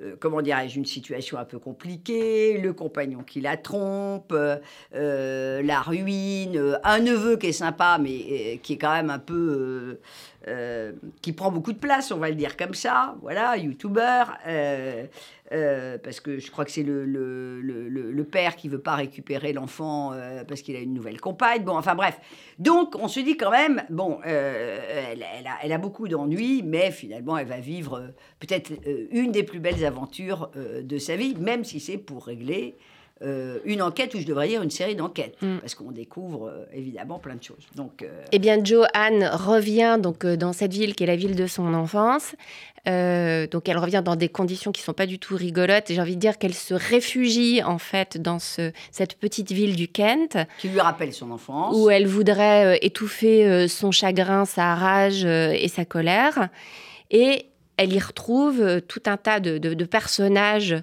euh, 0.01 0.15
comment 0.19 0.41
dirais-je, 0.41 0.77
une 0.77 0.85
situation 0.85 1.37
un 1.37 1.45
peu 1.45 1.57
compliquée, 1.57 2.57
le 2.57 2.73
compagnon 2.73 3.23
qui 3.23 3.39
la 3.39 3.55
trompe, 3.55 4.33
euh, 4.33 5.61
la 5.61 5.81
ruine, 5.81 6.77
un 6.83 6.99
neveu 6.99 7.37
qui 7.37 7.47
est 7.47 7.51
sympa, 7.53 7.97
mais 8.01 8.09
euh, 8.09 8.57
qui 8.61 8.73
est 8.73 8.77
quand 8.77 8.93
même 8.93 9.09
un 9.09 9.19
peu. 9.19 9.99
Qui 11.21 11.33
prend 11.33 11.51
beaucoup 11.51 11.73
de 11.73 11.79
place, 11.79 12.11
on 12.11 12.17
va 12.17 12.29
le 12.29 12.35
dire 12.35 12.55
comme 12.55 12.73
ça, 12.73 13.15
voilà, 13.21 13.57
youtubeur. 13.57 14.37
Euh, 15.51 15.99
parce 15.99 16.21
que 16.21 16.39
je 16.39 16.49
crois 16.49 16.65
que 16.65 16.71
c'est 16.71 16.81
le, 16.81 17.05
le, 17.05 17.61
le, 17.61 18.23
père 18.23 18.55
qui 18.55 18.67
veut 18.67 18.79
pas 18.79 18.95
récupérer 18.95 19.53
l'enfant 19.53 20.11
euh, 20.11 20.43
parce 20.43 20.63
qu'il 20.63 20.75
a 20.75 20.79
une 20.79 20.93
nouvelle 20.93 21.21
compagne. 21.21 21.63
Bon, 21.63 21.77
enfin 21.77 21.93
bref. 21.93 22.19
Donc, 22.57 22.95
on 22.95 23.07
se 23.07 23.19
dit 23.19 23.37
quand 23.37 23.51
même, 23.51 23.83
bon, 23.91 24.19
euh, 24.25 25.11
elle, 25.11 25.21
a, 25.21 25.57
elle, 25.61 25.71
a, 25.71 25.77
beaucoup 25.77 26.07
d'ennuis, 26.07 26.63
mais 26.63 26.89
finalement, 26.89 27.37
elle 27.37 27.45
va 27.45 27.59
vivre 27.59 28.11
peut-être 28.39 28.71
une 29.11 29.31
des 29.31 29.43
plus 29.43 29.59
belles 29.59 29.85
aventures 29.85 30.49
de 30.55 30.97
sa 30.97 31.15
vie, 31.15 31.35
même 31.35 31.63
si 31.63 31.79
c'est 31.79 31.97
pour 31.97 32.25
régler 32.25 32.75
euh, 33.21 33.59
une 33.63 33.81
enquête, 33.81 34.13
ou 34.13 34.19
je 34.19 34.25
devrais 34.25 34.49
dire 34.49 34.61
une 34.61 34.69
série 34.69 34.93
d'enquêtes, 34.93 35.37
mm. 35.41 35.59
parce 35.59 35.73
qu'on 35.73 35.91
découvre 35.91 36.49
euh, 36.49 36.65
évidemment 36.73 37.17
plein 37.17 37.35
de 37.35 37.43
choses. 37.43 37.65
Donc, 37.73 38.01
euh, 38.01 38.07
Eh 38.33 38.39
bien, 38.39 38.61
Joanne 38.61 39.29
revient 39.31 39.97
donc 40.01 40.25
dans 40.25 40.51
cette 40.51 40.73
ville 40.73 40.95
qui 40.95 41.05
est 41.05 41.07
la 41.07 41.15
ville 41.15 41.37
de 41.37 41.47
son 41.47 41.73
enfance. 41.73 42.35
donc, 42.85 43.69
elle 43.69 43.77
revient 43.77 44.01
dans 44.03 44.17
des 44.17 44.27
conditions 44.27 44.73
qui 44.73 44.81
sont 44.81 44.93
pas 44.93 45.05
du 45.05 45.17
tout 45.17 45.37
rigolotes. 45.37 45.85
J'ai 45.87 46.01
envie 46.01 46.15
de 46.15 46.19
dire 46.19 46.37
qu'elle 46.37 46.53
se 46.53 46.73
réfugie 46.73 47.63
en 47.63 47.77
fait 47.77 48.21
dans 48.21 48.37
ce, 48.37 48.73
cette 48.91 49.17
petite 49.17 49.53
ville 49.53 49.77
du 49.77 49.87
Kent, 49.87 50.37
qui 50.59 50.67
lui 50.67 50.81
rappelle 50.81 51.13
son 51.13 51.31
enfance, 51.31 51.73
où 51.73 51.89
elle 51.89 52.07
voudrait 52.07 52.79
étouffer 52.81 53.69
son 53.69 53.91
chagrin, 53.91 54.43
sa 54.43 54.75
rage 54.75 55.23
et 55.23 55.69
sa 55.69 55.85
colère. 55.85 56.49
Et 57.11 57.45
elle 57.77 57.93
y 57.93 57.99
retrouve 57.99 58.61
euh, 58.61 58.79
tout 58.79 59.03
un 59.05 59.17
tas 59.17 59.39
de, 59.39 59.85
personnages 59.85 60.75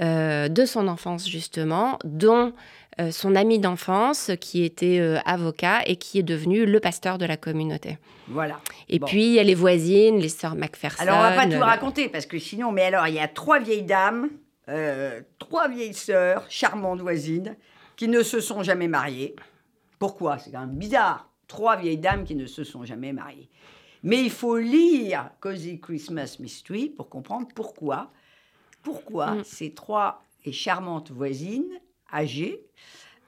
euh, 0.00 0.48
de 0.48 0.64
son 0.64 0.88
enfance, 0.88 1.28
justement, 1.28 1.98
dont 2.04 2.52
euh, 3.00 3.10
son 3.10 3.34
ami 3.34 3.58
d'enfance 3.58 4.30
qui 4.40 4.64
était 4.64 5.00
avocat 5.24 5.82
et 5.86 5.96
qui 5.96 6.18
est 6.18 6.24
devenu 6.24 6.66
le 6.66 6.80
pasteur 6.80 7.18
de 7.18 7.26
la 7.26 7.36
communauté. 7.36 7.98
Voilà. 8.28 8.60
Et 8.88 9.00
puis, 9.00 9.26
il 9.26 9.32
y 9.34 9.38
a 9.38 9.44
les 9.44 9.54
voisines, 9.54 10.18
les 10.18 10.28
sœurs 10.28 10.54
Macpherson. 10.54 11.02
Alors, 11.02 11.18
on 11.18 11.22
va 11.22 11.32
pas 11.32 11.46
tout 11.46 11.60
raconter, 11.60 12.08
parce 12.08 12.26
que 12.26 12.38
sinon, 12.38 12.72
mais 12.72 12.84
alors, 12.84 13.06
il 13.06 13.14
y 13.14 13.20
a 13.20 13.28
trois 13.28 13.60
vieilles 13.60 13.84
dames, 13.84 14.28
trois 15.38 15.68
vieilles 15.68 15.94
sœurs, 15.94 16.44
charmantes 16.48 17.00
voisines, 17.00 17.56
qui 17.96 18.08
ne 18.08 18.22
se 18.22 18.40
sont 18.40 18.62
jamais 18.62 18.88
mariées. 18.88 19.34
Pourquoi? 19.98 20.38
C'est 20.38 20.50
quand 20.50 20.60
même 20.60 20.76
bizarre. 20.76 21.30
Trois 21.46 21.76
vieilles 21.76 21.98
dames 21.98 22.24
qui 22.24 22.34
ne 22.34 22.46
se 22.46 22.62
sont 22.62 22.84
jamais 22.84 23.12
mariées. 23.12 23.48
Mais 24.02 24.22
il 24.22 24.30
faut 24.30 24.58
lire 24.58 25.30
Cozy 25.40 25.80
Christmas 25.80 26.36
Mystery 26.40 26.88
pour 26.88 27.08
comprendre 27.08 27.48
pourquoi, 27.54 28.10
pourquoi 28.82 29.32
mm. 29.32 29.44
ces 29.44 29.72
trois 29.72 30.22
et 30.44 30.52
charmantes 30.52 31.10
voisines 31.10 31.70
âgées 32.12 32.64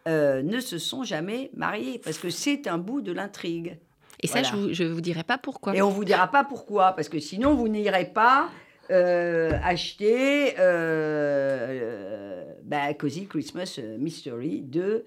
euh, 0.08 0.42
ne 0.42 0.60
se 0.60 0.78
sont 0.78 1.04
jamais 1.04 1.50
mariées. 1.54 1.98
Parce 1.98 2.18
que 2.18 2.30
c'est 2.30 2.66
un 2.66 2.78
bout 2.78 3.00
de 3.00 3.12
l'intrigue. 3.12 3.78
Et 4.22 4.26
ça, 4.26 4.42
je 4.42 4.54
ne 4.54 4.88
vous, 4.88 5.00
dirai 5.00 5.24
pas 5.24 5.38
pourquoi. 5.38 5.74
Et 5.74 5.82
on 5.82 5.88
ne 5.88 5.94
vous 5.94 6.04
dira 6.04 6.28
pas 6.28 6.44
pourquoi, 6.44 6.92
parce 6.92 7.08
que 7.08 7.18
sinon, 7.18 7.54
vous 7.54 7.68
n'irez 7.68 8.04
pas 8.04 8.50
euh, 8.90 9.50
acheter 9.64 10.54
euh, 10.58 12.44
bah, 12.64 12.92
Cozy 12.92 13.26
Christmas 13.26 13.80
Mystery 13.98 14.60
de 14.60 15.04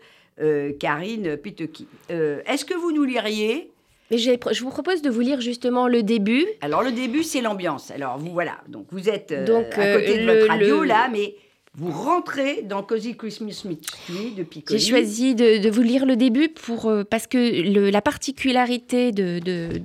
Karine 0.80 1.38
Pitoki. 1.38 1.88
Est-ce 2.10 2.66
que 2.66 2.74
vous 2.74 2.92
nous 2.92 3.04
liriez? 3.04 3.72
Je 4.12 4.64
vous 4.64 4.70
propose 4.70 5.02
de 5.02 5.10
vous 5.10 5.22
lire 5.22 5.42
justement 5.42 5.88
le 5.88 6.04
début. 6.04 6.46
Alors 6.62 6.84
le 6.84 6.92
début, 6.92 7.24
c'est 7.24 7.42
l'ambiance. 7.42 7.92
Alors 7.92 8.18
vous 8.18 8.32
voilà, 8.32 8.58
donc 8.68 8.88
vous 8.92 9.10
êtes 9.10 9.32
euh, 9.32 9.46
donc, 9.46 9.78
à 9.78 9.96
côté 9.96 10.18
de 10.20 10.28
euh, 10.28 10.34
votre 10.34 10.48
radio 10.48 10.84
là, 10.84 11.10
mais 11.12 11.36
vous 11.76 11.92
rentrez 11.92 12.62
dans 12.62 12.84
Cozy 12.84 13.16
Christmas 13.18 13.64
Mystery 13.66 14.32
de 14.38 14.44
Piccoli. 14.44 14.80
J'ai 14.80 14.90
choisi 14.90 15.34
de, 15.34 15.70
vous 15.70 15.82
lire 15.82 16.06
le 16.06 16.16
début 16.16 16.50
pour 16.50 16.88
euh, 16.88 17.04
parce 17.04 17.26
que 17.26 17.90
la 17.90 18.02
particularité 18.02 19.12
de, 19.12 19.82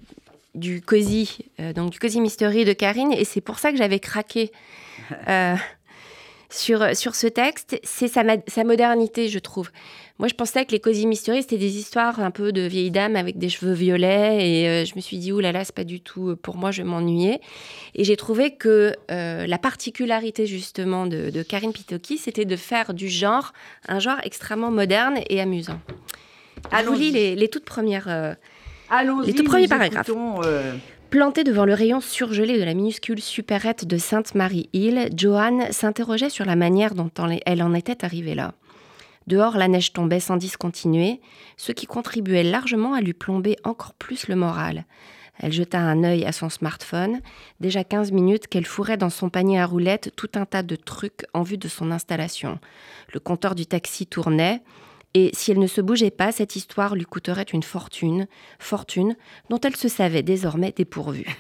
du 0.55 0.83
Cozy, 0.83 1.39
donc 1.75 1.91
du 1.91 1.99
Cozy 1.99 2.21
Mystery 2.21 2.65
de 2.65 2.75
Karine, 2.75 3.13
et 3.13 3.25
c'est 3.25 3.41
pour 3.41 3.59
ça 3.59 3.71
que 3.73 3.79
j'avais 3.79 4.01
craqué. 4.01 4.51
sur, 6.51 6.97
sur 6.97 7.15
ce 7.15 7.27
texte, 7.27 7.79
c'est 7.83 8.09
sa, 8.09 8.23
sa 8.47 8.65
modernité, 8.65 9.29
je 9.29 9.39
trouve. 9.39 9.71
Moi, 10.19 10.27
je 10.27 10.35
pensais 10.35 10.65
que 10.65 10.73
les 10.73 10.81
Cozy 10.81 11.07
Mystery, 11.07 11.43
c'était 11.43 11.59
des 11.59 11.79
histoires 11.79 12.19
un 12.19 12.33
peu 12.33 12.51
de 12.51 12.63
vieilles 12.63 12.91
dames 12.91 13.15
avec 13.15 13.39
des 13.39 13.49
cheveux 13.49 13.73
violets. 13.73 14.39
Et 14.41 14.69
euh, 14.69 14.85
je 14.85 14.97
me 14.97 15.01
suis 15.01 15.17
dit, 15.17 15.31
oulala, 15.31 15.53
là 15.53 15.59
là, 15.61 15.65
c'est 15.65 15.75
pas 15.75 15.85
du 15.85 16.01
tout 16.01 16.31
euh, 16.31 16.37
pour 16.37 16.57
moi, 16.57 16.73
je 16.73 16.83
m'ennuyais. 16.83 17.41
Et 17.95 18.03
j'ai 18.03 18.17
trouvé 18.17 18.57
que 18.57 18.95
euh, 19.13 19.47
la 19.47 19.59
particularité, 19.59 20.47
justement, 20.47 21.07
de, 21.07 21.43
Karine 21.43 21.73
Pitoki, 21.73 22.19
c'était 22.19 22.45
de 22.45 22.57
faire 22.57 22.95
du 22.95 23.09
genre 23.09 23.53
un 23.87 24.01
genre 24.01 24.19
extrêmement 24.25 24.73
moderne 24.73 25.21
et 25.31 25.41
amusant. 25.41 25.81
Je 26.73 26.85
vous 26.85 26.95
lis 26.95 27.13
les, 27.13 27.49
toutes 27.49 27.65
premières. 27.65 28.37
les 29.25 29.35
tout 29.35 29.45
premiers 29.45 29.69
paragraphes. 29.69 30.11
Plantée 31.11 31.45
devant 31.45 31.65
le 31.65 31.73
rayon 31.73 32.01
surgelé 32.01 32.59
de 32.59 32.65
la 32.65 32.75
minuscule 32.75 33.23
supérette 33.23 33.87
de 33.87 33.97
Sainte-Marie-Hill, 33.97 35.09
Joanne 35.17 35.73
s'interrogeait 35.73 36.29
sur 36.29 36.45
la 36.45 36.55
manière 36.55 36.95
dont 36.95 37.11
elle 37.47 37.63
en 37.63 37.73
était 37.73 38.05
arrivée 38.05 38.35
là. 38.35 38.53
Dehors, 39.29 39.59
la 39.59 39.69
neige 39.69 39.93
tombait 39.93 40.21
sans 40.21 40.39
discontinuer, 40.39 41.21
ce 41.59 41.73
qui 41.73 41.85
contribuait 41.85 42.43
largement 42.43 42.95
à 42.95 43.03
lui 43.03 43.13
plomber 43.13 43.57
encore 43.63 43.93
plus 43.93 44.27
le 44.27 44.37
moral. 44.37 44.87
Elle 45.39 45.53
jeta 45.53 45.79
un 45.79 46.03
œil 46.03 46.25
à 46.25 46.33
son 46.33 46.49
smartphone, 46.49 47.21
déjà 47.61 47.85
15 47.85 48.11
minutes 48.11 48.47
qu'elle 48.47 48.65
fourrait 48.65 48.97
dans 48.97 49.11
son 49.11 49.29
panier 49.29 49.61
à 49.61 49.67
roulettes 49.67 50.13
tout 50.17 50.31
un 50.35 50.47
tas 50.47 50.63
de 50.63 50.77
trucs 50.77 51.27
en 51.35 51.43
vue 51.43 51.59
de 51.59 51.69
son 51.69 51.91
installation. 51.91 52.59
Le 53.13 53.21
compteur 53.21 53.55
du 53.55 53.67
taxi 53.67 54.07
tournait, 54.07 54.63
et 55.13 55.29
si 55.35 55.51
elle 55.51 55.59
ne 55.59 55.67
se 55.67 55.83
bougeait 55.83 56.11
pas, 56.11 56.33
cette 56.33 56.57
histoire 56.57 56.95
lui 56.95 57.05
coûterait 57.05 57.43
une 57.43 57.63
fortune, 57.63 58.29
fortune 58.59 59.15
dont 59.51 59.61
elle 59.61 59.77
se 59.77 59.89
savait 59.89 60.23
désormais 60.23 60.73
dépourvue. 60.73 61.37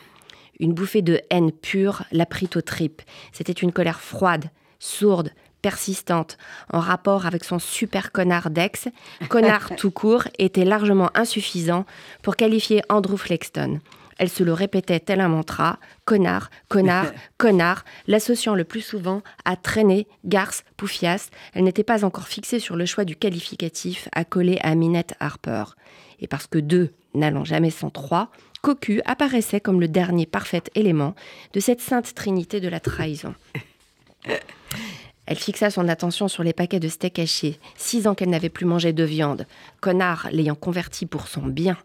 Une 0.61 0.75
bouffée 0.75 1.03
de 1.03 1.23
haine 1.31 1.53
pure 1.53 2.05
la 2.13 2.27
prit 2.27 2.51
aux 2.55 2.61
tripes. 2.61 3.01
C'était 3.33 3.53
une 3.53 3.73
colère 3.73 4.01
froide, 4.01 4.51
sourde, 4.79 5.31
persistante 5.63 6.39
en 6.73 6.81
rapport 6.81 7.27
avec 7.27 7.45
son 7.45 7.59
super 7.59 8.13
connard 8.13 8.51
d'ex, 8.51 8.89
connard 9.29 9.71
tout 9.77 9.91
court, 9.91 10.25
était 10.39 10.65
largement 10.65 11.11
insuffisant 11.15 11.85
pour 12.23 12.37
qualifier 12.37 12.83
Andrew 12.89 13.17
Flexton. 13.17 13.81
Elle 14.19 14.29
se 14.29 14.43
le 14.43 14.53
répétait 14.53 14.99
tel 14.99 15.21
un 15.21 15.29
mantra, 15.29 15.79
connard, 16.05 16.51
connard, 16.69 17.07
connard, 17.39 17.85
l'associant 18.09 18.55
le 18.55 18.65
plus 18.65 18.81
souvent 18.81 19.23
à 19.45 19.57
traîner, 19.57 20.09
garce, 20.25 20.65
poufias. 20.77 21.31
Elle 21.55 21.65
n'était 21.65 21.85
pas 21.85 22.05
encore 22.05 22.27
fixée 22.27 22.59
sur 22.59 22.77
le 22.77 22.85
choix 22.85 23.05
du 23.05 23.17
qualificatif 23.17 24.09
à 24.13 24.25
coller 24.25 24.59
à 24.63 24.75
Minette 24.75 25.15
Harper. 25.21 25.65
Et 26.21 26.27
parce 26.27 26.49
que 26.49 26.59
deux 26.59 26.93
n'allant 27.15 27.45
jamais 27.45 27.71
sans 27.71 27.91
trois, 27.91 28.31
Cocu 28.61 29.01
apparaissait 29.07 29.61
comme 29.61 29.81
le 29.81 29.87
dernier 29.89 30.27
parfait 30.27 30.65
élément 30.75 31.15
de 31.53 31.61
cette 31.61 31.81
sainte 31.81 32.13
trinité 32.15 32.61
de 32.61 32.69
la 32.69 32.81
trahison. 32.81 33.35
Elle 35.31 35.37
fixa 35.37 35.69
son 35.69 35.89
attention 35.89 36.27
sur 36.27 36.43
les 36.43 36.55
paquets 36.55 36.81
de 36.81 36.89
steak 36.89 37.19
haché, 37.19 37.61
six 37.77 38.07
ans 38.07 38.15
qu'elle 38.15 38.31
n'avait 38.31 38.49
plus 38.49 38.65
mangé 38.65 38.95
de 38.95 39.05
viande, 39.05 39.47
connard 39.83 40.27
l'ayant 40.33 40.55
converti 40.55 41.05
pour 41.05 41.29
son 41.29 41.43
bien. 41.43 41.77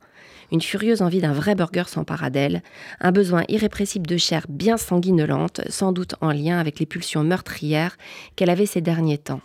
Une 0.54 0.62
furieuse 0.62 1.02
envie 1.02 1.20
d'un 1.20 1.34
vrai 1.34 1.54
burger 1.54 1.84
sans 1.88 2.06
d'elle, 2.32 2.64
un 3.02 3.12
besoin 3.12 3.44
irrépressible 3.50 4.08
de 4.08 4.16
chair 4.16 4.46
bien 4.48 4.78
sanguinolente, 4.78 5.60
sans 5.68 5.92
doute 5.92 6.16
en 6.22 6.32
lien 6.32 6.58
avec 6.58 6.80
les 6.80 6.86
pulsions 6.86 7.26
meurtrières 7.26 7.98
qu'elle 8.38 8.50
avait 8.50 8.66
ces 8.66 8.80
derniers 8.80 9.18
temps. 9.18 9.42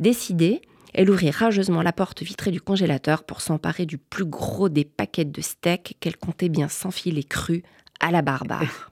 Décidée, 0.00 0.60
elle 0.92 1.08
ouvrit 1.08 1.30
rageusement 1.30 1.82
la 1.82 1.92
porte 1.92 2.24
vitrée 2.24 2.50
du 2.50 2.60
congélateur 2.60 3.22
pour 3.22 3.42
s'emparer 3.42 3.86
du 3.86 3.96
plus 3.96 4.24
gros 4.24 4.68
des 4.68 4.84
paquets 4.84 5.24
de 5.24 5.40
steak 5.40 5.98
qu'elle 6.00 6.16
comptait 6.16 6.48
bien 6.48 6.66
s'enfiler 6.66 7.22
cru 7.22 7.62
à 8.00 8.10
la 8.10 8.22
barbare. 8.22 8.89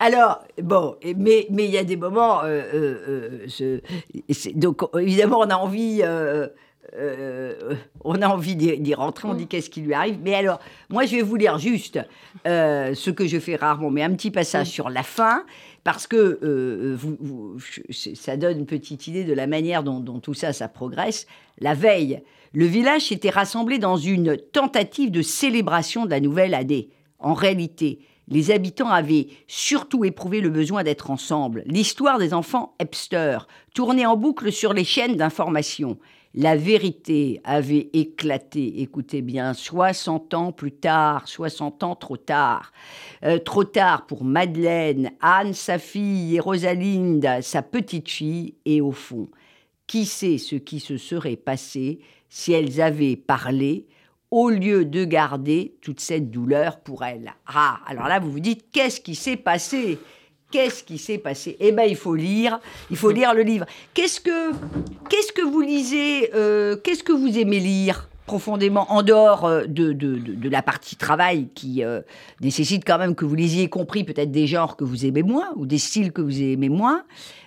Alors, 0.00 0.42
bon, 0.60 0.96
mais 1.16 1.46
il 1.50 1.70
y 1.70 1.78
a 1.78 1.84
des 1.84 1.96
moments. 1.96 2.42
Euh, 2.42 2.62
euh, 2.74 3.46
euh, 3.60 4.50
donc, 4.54 4.82
évidemment, 4.98 5.38
on 5.40 5.50
a 5.50 5.56
envie 5.56 6.02
euh, 6.96 7.76
on 8.04 8.20
a 8.20 8.28
envie 8.28 8.56
d'y 8.56 8.94
rentrer, 8.94 9.28
on 9.28 9.34
dit 9.34 9.46
qu'est-ce 9.46 9.70
qui 9.70 9.80
lui 9.80 9.94
arrive. 9.94 10.18
Mais 10.22 10.34
alors, 10.34 10.60
moi, 10.88 11.04
je 11.04 11.16
vais 11.16 11.22
vous 11.22 11.36
lire 11.36 11.58
juste 11.58 12.00
euh, 12.46 12.94
ce 12.94 13.10
que 13.10 13.26
je 13.26 13.38
fais 13.38 13.56
rarement, 13.56 13.90
mais 13.90 14.02
un 14.02 14.12
petit 14.14 14.30
passage 14.30 14.68
sur 14.68 14.90
la 14.90 15.02
fin, 15.02 15.44
parce 15.84 16.06
que 16.06 16.38
euh, 16.42 16.96
vous, 16.96 17.58
ça 17.90 18.36
donne 18.36 18.60
une 18.60 18.66
petite 18.66 19.06
idée 19.06 19.24
de 19.24 19.32
la 19.32 19.46
manière 19.46 19.82
dont, 19.82 20.00
dont, 20.00 20.18
tout 20.18 20.34
ça, 20.34 20.52
ça 20.52 20.68
progresse. 20.68 21.26
La 21.58 21.74
veille, 21.74 22.22
le 22.52 22.64
village 22.64 23.02
s'était 23.02 23.30
rassemblé 23.30 23.78
dans 23.78 23.96
une 23.96 24.36
tentative 24.36 25.10
de 25.10 25.22
célébration 25.22 26.06
de 26.06 26.10
la 26.10 26.20
nouvelle 26.20 26.54
année. 26.54 26.88
En 27.18 27.34
réalité, 27.34 28.00
les 28.30 28.50
habitants 28.50 28.88
avaient 28.88 29.26
surtout 29.46 30.04
éprouvé 30.04 30.40
le 30.40 30.50
besoin 30.50 30.84
d'être 30.84 31.10
ensemble. 31.10 31.64
L'histoire 31.66 32.18
des 32.18 32.32
enfants 32.32 32.74
Epster 32.78 33.38
tournait 33.74 34.06
en 34.06 34.16
boucle 34.16 34.52
sur 34.52 34.72
les 34.72 34.84
chaînes 34.84 35.16
d'information. 35.16 35.98
La 36.32 36.54
vérité 36.54 37.40
avait 37.42 37.90
éclaté, 37.92 38.82
écoutez 38.82 39.20
bien, 39.20 39.52
60 39.52 40.32
ans 40.34 40.52
plus 40.52 40.70
tard, 40.70 41.26
60 41.26 41.82
ans 41.82 41.96
trop 41.96 42.16
tard. 42.16 42.72
Euh, 43.24 43.40
trop 43.40 43.64
tard 43.64 44.06
pour 44.06 44.22
Madeleine, 44.22 45.10
Anne, 45.20 45.54
sa 45.54 45.78
fille, 45.78 46.36
et 46.36 46.40
Rosalinde, 46.40 47.26
sa 47.42 47.62
petite 47.62 48.08
fille, 48.08 48.54
et 48.64 48.80
au 48.80 48.92
fond, 48.92 49.28
qui 49.88 50.06
sait 50.06 50.38
ce 50.38 50.54
qui 50.54 50.78
se 50.78 50.98
serait 50.98 51.34
passé 51.34 51.98
si 52.28 52.52
elles 52.52 52.80
avaient 52.80 53.16
parlé 53.16 53.88
au 54.30 54.50
lieu 54.50 54.84
de 54.84 55.04
garder 55.04 55.74
toute 55.80 56.00
cette 56.00 56.30
douleur 56.30 56.80
pour 56.80 57.04
elles. 57.04 57.34
Ah, 57.46 57.80
alors 57.86 58.06
là, 58.06 58.20
vous 58.20 58.30
vous 58.30 58.40
dites, 58.40 58.66
qu'est-ce 58.72 59.00
qui 59.00 59.14
s'est 59.14 59.36
passé? 59.36 59.98
Qu'est-ce 60.50 60.82
qui 60.82 60.98
s'est 60.98 61.18
passé? 61.18 61.56
Eh 61.60 61.72
bien, 61.72 61.84
il 61.84 61.96
faut 61.96 62.14
lire, 62.14 62.60
il 62.90 62.96
faut 62.96 63.10
lire 63.10 63.34
le 63.34 63.42
livre. 63.42 63.66
Qu'est-ce 63.94 64.20
que, 64.20 64.52
qu'est-ce 65.08 65.32
que 65.32 65.42
vous 65.42 65.60
lisez 65.60 66.30
euh, 66.34 66.76
Qu'est-ce 66.76 67.04
que 67.04 67.12
vous 67.12 67.38
aimez 67.38 67.60
lire? 67.60 68.09
Profondément 68.30 68.86
en 68.92 69.02
dehors 69.02 69.44
euh, 69.44 69.64
de, 69.66 69.92
de, 69.92 70.16
de, 70.16 70.48
la 70.48 70.62
partie 70.62 70.94
travail 70.94 71.48
qui 71.56 71.82
euh, 71.82 72.00
nécessite 72.40 72.84
quand 72.86 72.96
même 72.96 73.16
que 73.16 73.24
vous 73.24 73.34
lisiez 73.34 73.68
compris 73.68 74.04
peut-être 74.04 74.30
des 74.30 74.46
genres 74.46 74.76
que 74.76 74.84
vous 74.84 75.04
aimez 75.04 75.24
moins 75.24 75.48
ou 75.56 75.66
des 75.66 75.78
styles 75.78 76.12
que 76.12 76.22
vous 76.22 76.40
aimez 76.40 76.68
moins. 76.68 77.02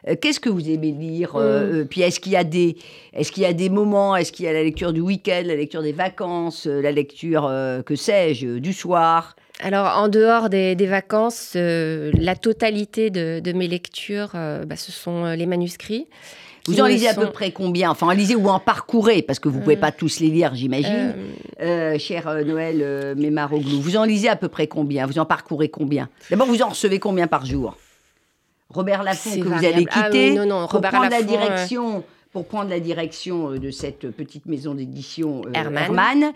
Euh, 0.10 0.16
qu'est-ce 0.22 0.42
que 0.42 0.50
vous 0.50 0.70
aimez 0.70 0.92
lire 0.92 1.38
mm. 1.38 1.86
Puis 1.86 2.02
est-ce 2.02 2.20
qu'il 2.20 2.34
y 2.34 2.36
a 2.36 2.44
des 2.44 2.76
est-ce 3.14 3.32
qu'il 3.32 3.44
y 3.44 3.46
a 3.46 3.54
des 3.54 3.70
moments 3.70 4.18
Est-ce 4.18 4.34
qu'il 4.34 4.44
y 4.44 4.50
a 4.50 4.52
la 4.52 4.62
lecture 4.62 4.92
du 4.92 5.00
week-end, 5.00 5.44
la 5.46 5.56
lecture 5.56 5.84
des 5.84 5.94
vacances, 5.94 6.66
la 6.66 6.92
lecture 6.92 7.44
que 7.86 7.96
sais-je 7.96 8.58
du 8.60 8.74
soir? 8.74 9.38
Alors, 9.62 9.88
en 9.98 10.10
dehors 10.10 10.50
des, 10.50 10.76
vacances, 10.76 11.56
la 11.56 12.36
totalité 12.36 13.10
de, 13.10 13.54
mes 13.54 13.70
lectures, 13.70 14.32
bah, 14.34 14.76
ce 14.76 14.92
sont 14.92 15.32
les 15.32 15.46
manuscrits. 15.46 16.08
Vous 16.68 16.80
en 16.80 16.86
lisez 16.86 17.10
à 17.10 17.14
peu 17.14 17.30
près 17.32 17.52
combien? 17.52 17.92
Enfin, 17.92 18.08
en 18.08 18.12
lisez 18.12 18.36
ou 18.36 18.48
en 18.48 18.60
parcourez, 18.60 19.22
parce 19.22 19.40
que 19.40 19.50
vous 19.50 19.58
ne 19.58 19.64
pouvez 19.64 19.76
euh, 19.76 19.82
pas 19.82 19.92
tous 19.92 20.20
les 20.20 20.30
lire, 20.30 20.56
j'imagine. 20.56 21.14
Euh, 21.60 21.94
euh 21.94 22.00
cher 22.00 22.28
euh, 22.28 22.44
Noël 22.44 22.80
euh, 22.82 23.16
Mémaroglou, 23.16 23.82
vous 23.82 23.98
en 23.98 24.06
lisez 24.06 24.30
à 24.30 24.36
peu 24.36 24.48
près 24.48 24.68
combien? 24.68 25.06
Vous 25.06 25.20
en 25.20 25.26
parcourez 25.26 25.70
combien? 25.70 26.10
D'abord, 26.30 26.48
vous 26.48 26.62
en 26.62 26.70
recevez 26.70 27.00
combien 27.00 27.28
par 27.28 27.46
jour? 27.46 27.78
Robert 28.70 29.04
Laffont, 29.04 29.40
que 29.40 29.48
vous 29.48 29.66
allez 29.66 29.86
ah 29.92 30.04
quitter, 30.04 30.34
non, 30.34 30.46
non, 30.46 30.66
Robert 30.66 30.92
prendre 30.92 31.10
la 31.10 31.22
direction 31.22 32.04
pour 32.32 32.48
prendre 32.48 32.72
la 32.72 32.80
direction 32.80 33.52
de 33.52 33.70
cette 33.70 34.10
petite 34.10 34.48
maison 34.48 34.74
d'édition 34.74 35.44
Herman. 35.54 36.32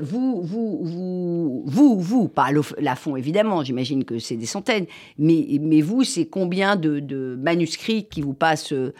vous, 0.00 0.42
vous, 0.42 0.80
vous, 0.84 1.62
vous, 1.66 1.98
vous, 1.98 2.28
pas 2.28 2.50
Lafont 2.78 3.16
évidemment, 3.16 3.64
j'imagine 3.64 4.04
que 4.04 4.20
c'est 4.20 4.36
des 4.36 4.46
centaines, 4.46 4.86
mais, 5.18 5.58
mais 5.60 5.80
vous, 5.80 6.04
c'est 6.04 6.26
combien 6.26 6.76
de, 6.76 7.00
de, 7.00 7.36
manuscrits 7.36 8.04
qui 8.04 8.22
vous 8.22 8.34
passent 8.34 8.72
euh, 8.72 8.94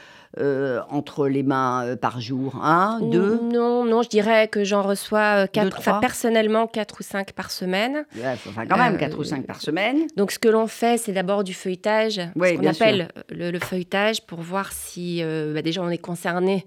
entre 0.90 1.28
les 1.28 1.42
mains 1.42 1.84
euh, 1.84 1.96
par 1.96 2.20
jour 2.20 2.56
Un, 2.62 3.00
deux? 3.00 3.38
Non, 3.42 3.84
non, 3.84 4.02
je 4.02 4.08
dirais 4.08 4.48
que 4.48 4.64
j'en 4.64 4.82
reçois 4.82 5.44
euh, 5.44 5.46
quatre, 5.46 6.00
personnellement 6.00 6.66
quatre 6.66 7.00
ou 7.00 7.02
cinq 7.02 7.32
par 7.32 7.50
semaine. 7.50 8.04
enfin, 8.22 8.66
quand 8.66 8.76
même 8.76 8.98
quatre 8.98 9.18
ou 9.18 9.24
cinq 9.24 9.46
par 9.46 9.60
semaine. 9.60 10.06
Donc, 10.16 10.32
ce 10.32 10.38
que 10.38 10.48
l'on 10.48 10.66
fait, 10.66 10.98
c'est 10.98 11.12
d'abord 11.12 11.44
du 11.44 11.54
feuilletage, 11.54 12.14
ce 12.14 12.56
qu'on 12.56 12.66
appelle 12.66 13.08
le, 13.30 13.58
feuilletage, 13.58 14.26
pour 14.26 14.40
voir 14.40 14.72
si 14.72 15.22
bah, 15.22 15.62
déjà 15.62 15.82
on 15.82 15.90
est 15.90 15.98
concerné 15.98 16.66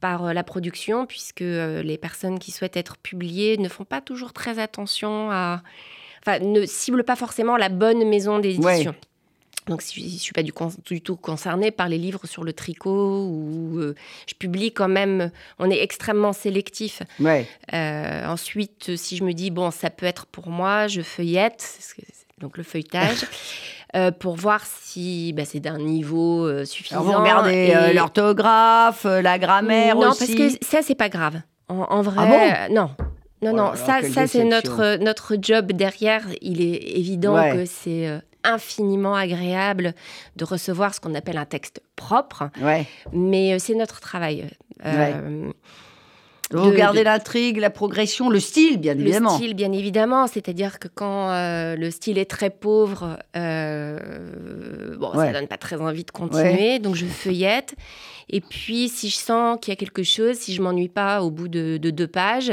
par 0.00 0.34
la 0.34 0.44
production, 0.44 1.06
puisque 1.06 1.40
les 1.40 1.98
personnes 2.00 2.38
qui 2.38 2.52
souhaitent 2.52 2.76
être 2.76 2.96
publiées 2.96 3.58
ne 3.58 3.68
font 3.68 3.84
pas 3.84 4.00
toujours 4.00 4.32
très 4.32 4.58
attention 4.58 5.30
à. 5.30 5.62
Enfin, 6.26 6.38
ne 6.38 6.64
ciblent 6.64 7.04
pas 7.04 7.16
forcément 7.16 7.58
la 7.58 7.68
bonne 7.68 8.08
maison 8.08 8.38
d'édition. 8.38 8.94
Donc, 9.66 9.82
je 9.82 10.00
ne 10.02 10.08
suis 10.08 10.32
pas 10.32 10.42
du, 10.42 10.52
tout 11.00 11.16
concernée 11.16 11.70
par 11.70 11.88
les 11.88 11.96
livres 11.96 12.26
sur 12.26 12.44
le 12.44 12.52
tricot, 12.52 13.26
ou 13.26 13.78
euh, 13.78 13.94
je 14.26 14.34
publie 14.34 14.72
quand 14.72 14.88
même, 14.88 15.30
on 15.58 15.70
est 15.70 15.82
extrêmement 15.82 16.34
sélectif. 16.34 17.02
Ouais. 17.18 17.46
Euh, 17.72 18.26
ensuite, 18.26 18.94
si 18.96 19.16
je 19.16 19.24
me 19.24 19.32
dis, 19.32 19.50
bon, 19.50 19.70
ça 19.70 19.88
peut 19.88 20.04
être 20.04 20.26
pour 20.26 20.48
moi, 20.48 20.86
je 20.86 21.00
feuillette, 21.00 21.78
donc 22.38 22.58
le 22.58 22.62
feuilletage, 22.62 23.24
euh, 23.96 24.10
pour 24.10 24.36
voir 24.36 24.60
si 24.66 25.32
bah, 25.32 25.46
c'est 25.46 25.60
d'un 25.60 25.78
niveau 25.78 26.64
suffisant. 26.66 27.00
Alors 27.00 27.12
vous 27.12 27.18
regardez 27.18 27.94
l'orthographe, 27.94 29.04
la 29.04 29.38
grammaire 29.38 29.96
non, 29.96 30.10
aussi 30.10 30.30
Non, 30.30 30.38
parce 30.38 30.56
que 30.58 30.66
ça, 30.66 30.82
c'est 30.82 30.94
pas 30.94 31.08
grave. 31.08 31.40
En, 31.68 32.02
vrai, 32.02 32.52
ah 32.54 32.68
non. 32.68 32.90
Non, 33.40 33.50
oh 33.52 33.56
non, 33.56 33.72
ça, 33.74 34.02
ça 34.02 34.26
c'est 34.26 34.44
notre, 34.44 34.98
notre 35.02 35.36
job 35.40 35.72
derrière. 35.72 36.22
Il 36.42 36.60
est 36.60 36.98
évident 36.98 37.34
que 37.50 37.64
c'est 37.64 38.20
infiniment 38.44 39.14
agréable 39.14 39.94
de 40.36 40.44
recevoir 40.44 40.94
ce 40.94 41.00
qu'on 41.00 41.14
appelle 41.14 41.38
un 41.38 41.46
texte 41.46 41.82
propre. 41.96 42.50
Mais 43.12 43.54
euh, 43.54 43.58
c'est 43.58 43.74
notre 43.74 44.00
travail. 44.00 44.48
Euh, 44.84 45.50
Vous 46.50 46.62
regardez 46.62 47.02
l'intrigue, 47.04 47.58
la 47.58 47.70
progression, 47.70 48.28
le 48.28 48.38
style, 48.38 48.78
bien 48.78 48.98
évidemment. 48.98 49.30
Le 49.30 49.36
style, 49.36 49.54
bien 49.54 49.72
évidemment. 49.72 50.26
C'est-à-dire 50.26 50.78
que 50.78 50.88
quand 50.88 51.30
euh, 51.30 51.74
le 51.74 51.90
style 51.90 52.18
est 52.18 52.30
très 52.30 52.50
pauvre, 52.50 53.18
bon, 53.34 55.12
ça 55.14 55.32
donne 55.32 55.48
pas 55.48 55.58
très 55.58 55.80
envie 55.80 56.04
de 56.04 56.10
continuer. 56.10 56.78
Donc, 56.78 56.94
je 56.94 57.06
feuillette. 57.06 57.74
Et 58.30 58.40
puis, 58.40 58.88
si 58.88 59.08
je 59.10 59.16
sens 59.16 59.58
qu'il 59.60 59.72
y 59.72 59.76
a 59.76 59.76
quelque 59.76 60.02
chose, 60.02 60.36
si 60.36 60.54
je 60.54 60.62
m'ennuie 60.62 60.88
pas 60.88 61.22
au 61.22 61.30
bout 61.30 61.48
de 61.48 61.78
deux 61.78 62.08
pages, 62.08 62.52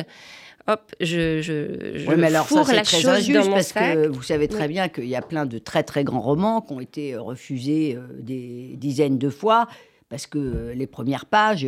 hop, 0.68 0.92
je, 1.00 1.42
je, 1.42 1.98
je 1.98 2.12
mais 2.12 2.28
alors 2.28 2.48
ça, 2.48 2.74
la 2.74 2.84
très 2.84 3.06
injuste 3.06 3.50
parce 3.50 3.74
que 3.74 4.08
vous 4.08 4.24
savez 4.24 4.48
très 4.48 4.68
bien 4.68 4.90
qu'il 4.90 5.08
y 5.08 5.16
a 5.16 5.22
plein 5.22 5.46
de 5.46 5.58
très 5.58 5.84
très 5.84 6.04
grands 6.04 6.22
romans 6.22 6.62
qui 6.62 6.74
ont 6.74 6.80
été 6.80 7.14
euh, 7.14 7.22
refusés 7.22 7.96
euh, 7.96 8.08
des 8.20 8.76
dizaines 8.78 9.18
de 9.18 9.30
fois 9.30 9.68
parce 10.10 10.28
que 10.28 10.38
euh, 10.38 10.74
les 10.74 10.88
premières 10.88 11.26
pages. 11.26 11.68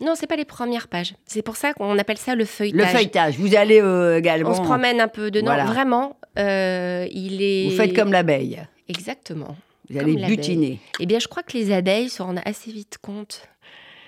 Non, 0.00 0.14
c'est 0.14 0.26
pas 0.26 0.36
les 0.36 0.44
premières 0.44 0.88
pages. 0.88 1.14
C'est 1.24 1.42
pour 1.42 1.56
ça 1.56 1.72
qu'on 1.72 1.98
appelle 1.98 2.18
ça 2.18 2.34
le 2.34 2.44
feuilletage. 2.44 2.86
Le 2.86 2.96
feuilletage. 2.98 3.38
Vous 3.38 3.54
allez 3.54 3.82
également. 4.18 4.50
On 4.50 4.54
se 4.54 4.62
promène 4.62 5.00
un 5.00 5.08
peu 5.08 5.30
dedans. 5.30 5.56
Vraiment, 5.66 6.16
il 6.36 7.38
est. 7.40 7.70
Vous 7.70 7.76
faites 7.76 7.94
comme 7.94 8.12
l'abeille. 8.12 8.60
Exactement. 8.88 9.56
Vous 9.88 9.98
allez 9.98 10.16
butiner. 10.16 10.80
Eh 10.98 11.06
bien, 11.06 11.18
je 11.18 11.28
crois 11.28 11.42
que 11.42 11.56
les 11.56 11.72
abeilles 11.72 12.08
se 12.08 12.22
rendent 12.22 12.40
assez 12.44 12.72
vite 12.72 12.98
compte 13.00 13.48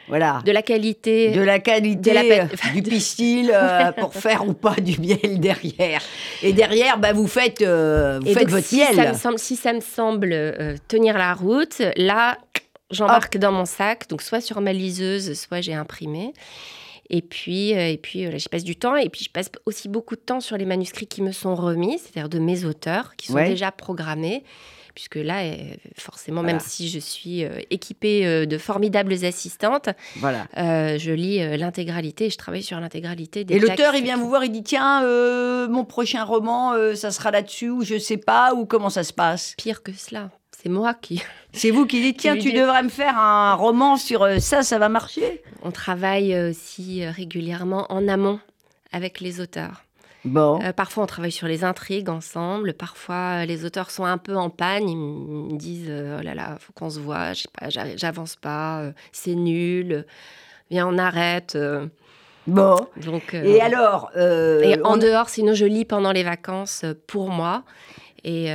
voilà. 0.08 0.42
De 0.44 0.52
la 0.52 0.62
qualité. 0.62 1.30
De 1.30 1.42
la 1.42 1.58
qualité 1.58 2.46
du 2.74 2.82
pistil 2.88 3.50
euh, 3.52 3.92
pour 3.92 4.14
faire 4.14 4.46
ou 4.46 4.54
pas 4.54 4.74
du 4.74 4.98
miel 5.00 5.38
derrière. 5.38 6.02
Et 6.42 6.52
derrière, 6.52 6.98
bah, 6.98 7.12
vous 7.12 7.26
faites, 7.26 7.62
euh, 7.62 8.18
vous 8.22 8.32
faites 8.32 8.50
votre 8.50 8.66
si 8.66 8.78
miel. 8.78 8.94
Ça 8.94 9.12
me 9.12 9.16
semble, 9.16 9.38
si 9.38 9.56
ça 9.56 9.72
me 9.72 9.80
semble 9.80 10.32
euh, 10.32 10.76
tenir 10.88 11.18
la 11.18 11.34
route, 11.34 11.82
là, 11.96 12.38
j'embarque 12.90 13.36
dans 13.38 13.52
mon 13.52 13.64
sac, 13.64 14.08
donc 14.08 14.22
soit 14.22 14.40
sur 14.40 14.60
ma 14.60 14.72
liseuse, 14.72 15.34
soit 15.34 15.60
j'ai 15.60 15.74
imprimé. 15.74 16.32
Et 17.10 17.22
puis, 17.22 17.70
et 17.70 17.96
puis 17.96 18.26
j'y 18.38 18.48
passe 18.50 18.64
du 18.64 18.76
temps. 18.76 18.96
Et 18.96 19.08
puis, 19.08 19.24
je 19.24 19.30
passe 19.30 19.50
aussi 19.64 19.88
beaucoup 19.88 20.14
de 20.14 20.20
temps 20.20 20.40
sur 20.40 20.58
les 20.58 20.66
manuscrits 20.66 21.06
qui 21.06 21.22
me 21.22 21.32
sont 21.32 21.54
remis, 21.54 21.98
c'est-à-dire 21.98 22.28
de 22.28 22.38
mes 22.38 22.64
auteurs, 22.66 23.16
qui 23.16 23.28
sont 23.28 23.44
déjà 23.44 23.72
programmés 23.72 24.44
puisque 24.98 25.14
là, 25.14 25.44
euh, 25.44 25.54
forcément, 25.96 26.42
même 26.42 26.58
si 26.58 26.88
je 26.88 26.98
suis 26.98 27.44
euh, 27.44 27.60
équipée 27.70 28.26
euh, 28.26 28.46
de 28.46 28.58
formidables 28.58 29.24
assistantes, 29.24 29.90
voilà. 30.16 30.48
je 30.56 31.12
lis 31.12 31.56
l'intégralité 31.56 32.26
et 32.26 32.30
je 32.30 32.36
travaille 32.36 32.64
sur 32.64 32.80
l'intégralité 32.80 33.44
des 33.44 33.54
Et 33.54 33.58
l'auteur, 33.60 33.94
il 33.94 34.02
vient 34.02 34.16
vous 34.16 34.28
voir, 34.28 34.42
il 34.42 34.50
dit 34.50 34.64
tiens, 34.64 35.02
mon 35.68 35.84
prochain 35.84 36.24
roman, 36.24 36.72
ça 36.96 37.12
sera 37.12 37.30
là-dessus, 37.30 37.70
ou 37.70 37.84
je 37.84 37.96
sais 37.96 38.16
pas, 38.16 38.54
ou 38.54 38.66
comment 38.66 38.90
ça 38.90 39.04
se 39.04 39.12
passe? 39.12 39.54
Pire 39.56 39.84
que 39.84 39.92
cela. 39.92 40.30
C'est 40.60 40.68
moi 40.68 40.94
qui. 40.94 41.22
C'est 41.52 41.70
vous 41.70 41.86
qui 41.86 42.02
dites 42.02 42.18
tiens, 42.18 42.36
tu 42.36 42.52
devrais 42.52 42.82
me 42.82 42.88
faire 42.88 43.16
un 43.16 43.54
roman 43.54 43.96
sur 43.96 44.26
ça, 44.40 44.64
ça 44.64 44.80
va 44.80 44.88
marcher. 44.88 45.42
On 45.62 45.70
travaille 45.70 46.36
aussi 46.36 47.06
régulièrement 47.06 47.86
en 47.90 48.08
amont 48.08 48.40
avec 48.90 49.20
les 49.20 49.40
auteurs. 49.40 49.84
Bon. 50.24 50.60
Euh, 50.62 50.72
parfois, 50.72 51.04
on 51.04 51.06
travaille 51.06 51.32
sur 51.32 51.46
les 51.46 51.64
intrigues 51.64 52.08
ensemble. 52.08 52.74
Parfois, 52.74 53.44
les 53.46 53.64
auteurs 53.64 53.90
sont 53.90 54.04
un 54.04 54.18
peu 54.18 54.36
en 54.36 54.50
panne. 54.50 54.88
Ils 54.88 54.96
me 54.96 55.56
disent 55.56 55.88
euh, 55.88 56.18
Oh 56.18 56.22
là 56.22 56.34
là, 56.34 56.56
faut 56.60 56.72
qu'on 56.72 56.90
se 56.90 56.98
voit. 56.98 57.32
Pas, 57.58 57.68
j'avance 57.68 58.36
pas. 58.36 58.80
Euh, 58.80 58.92
c'est 59.12 59.34
nul. 59.34 60.06
Viens, 60.70 60.86
on 60.86 60.98
arrête. 60.98 61.56
Bon. 62.46 62.76
Donc, 62.96 63.34
et 63.34 63.60
alors 63.60 64.10
Et 64.16 64.80
en 64.82 64.96
dehors, 64.96 65.28
sinon, 65.28 65.54
je 65.54 65.64
lis 65.64 65.84
pendant 65.84 66.12
les 66.12 66.22
vacances 66.22 66.84
pour 67.06 67.30
moi. 67.30 67.62
Et 68.24 68.50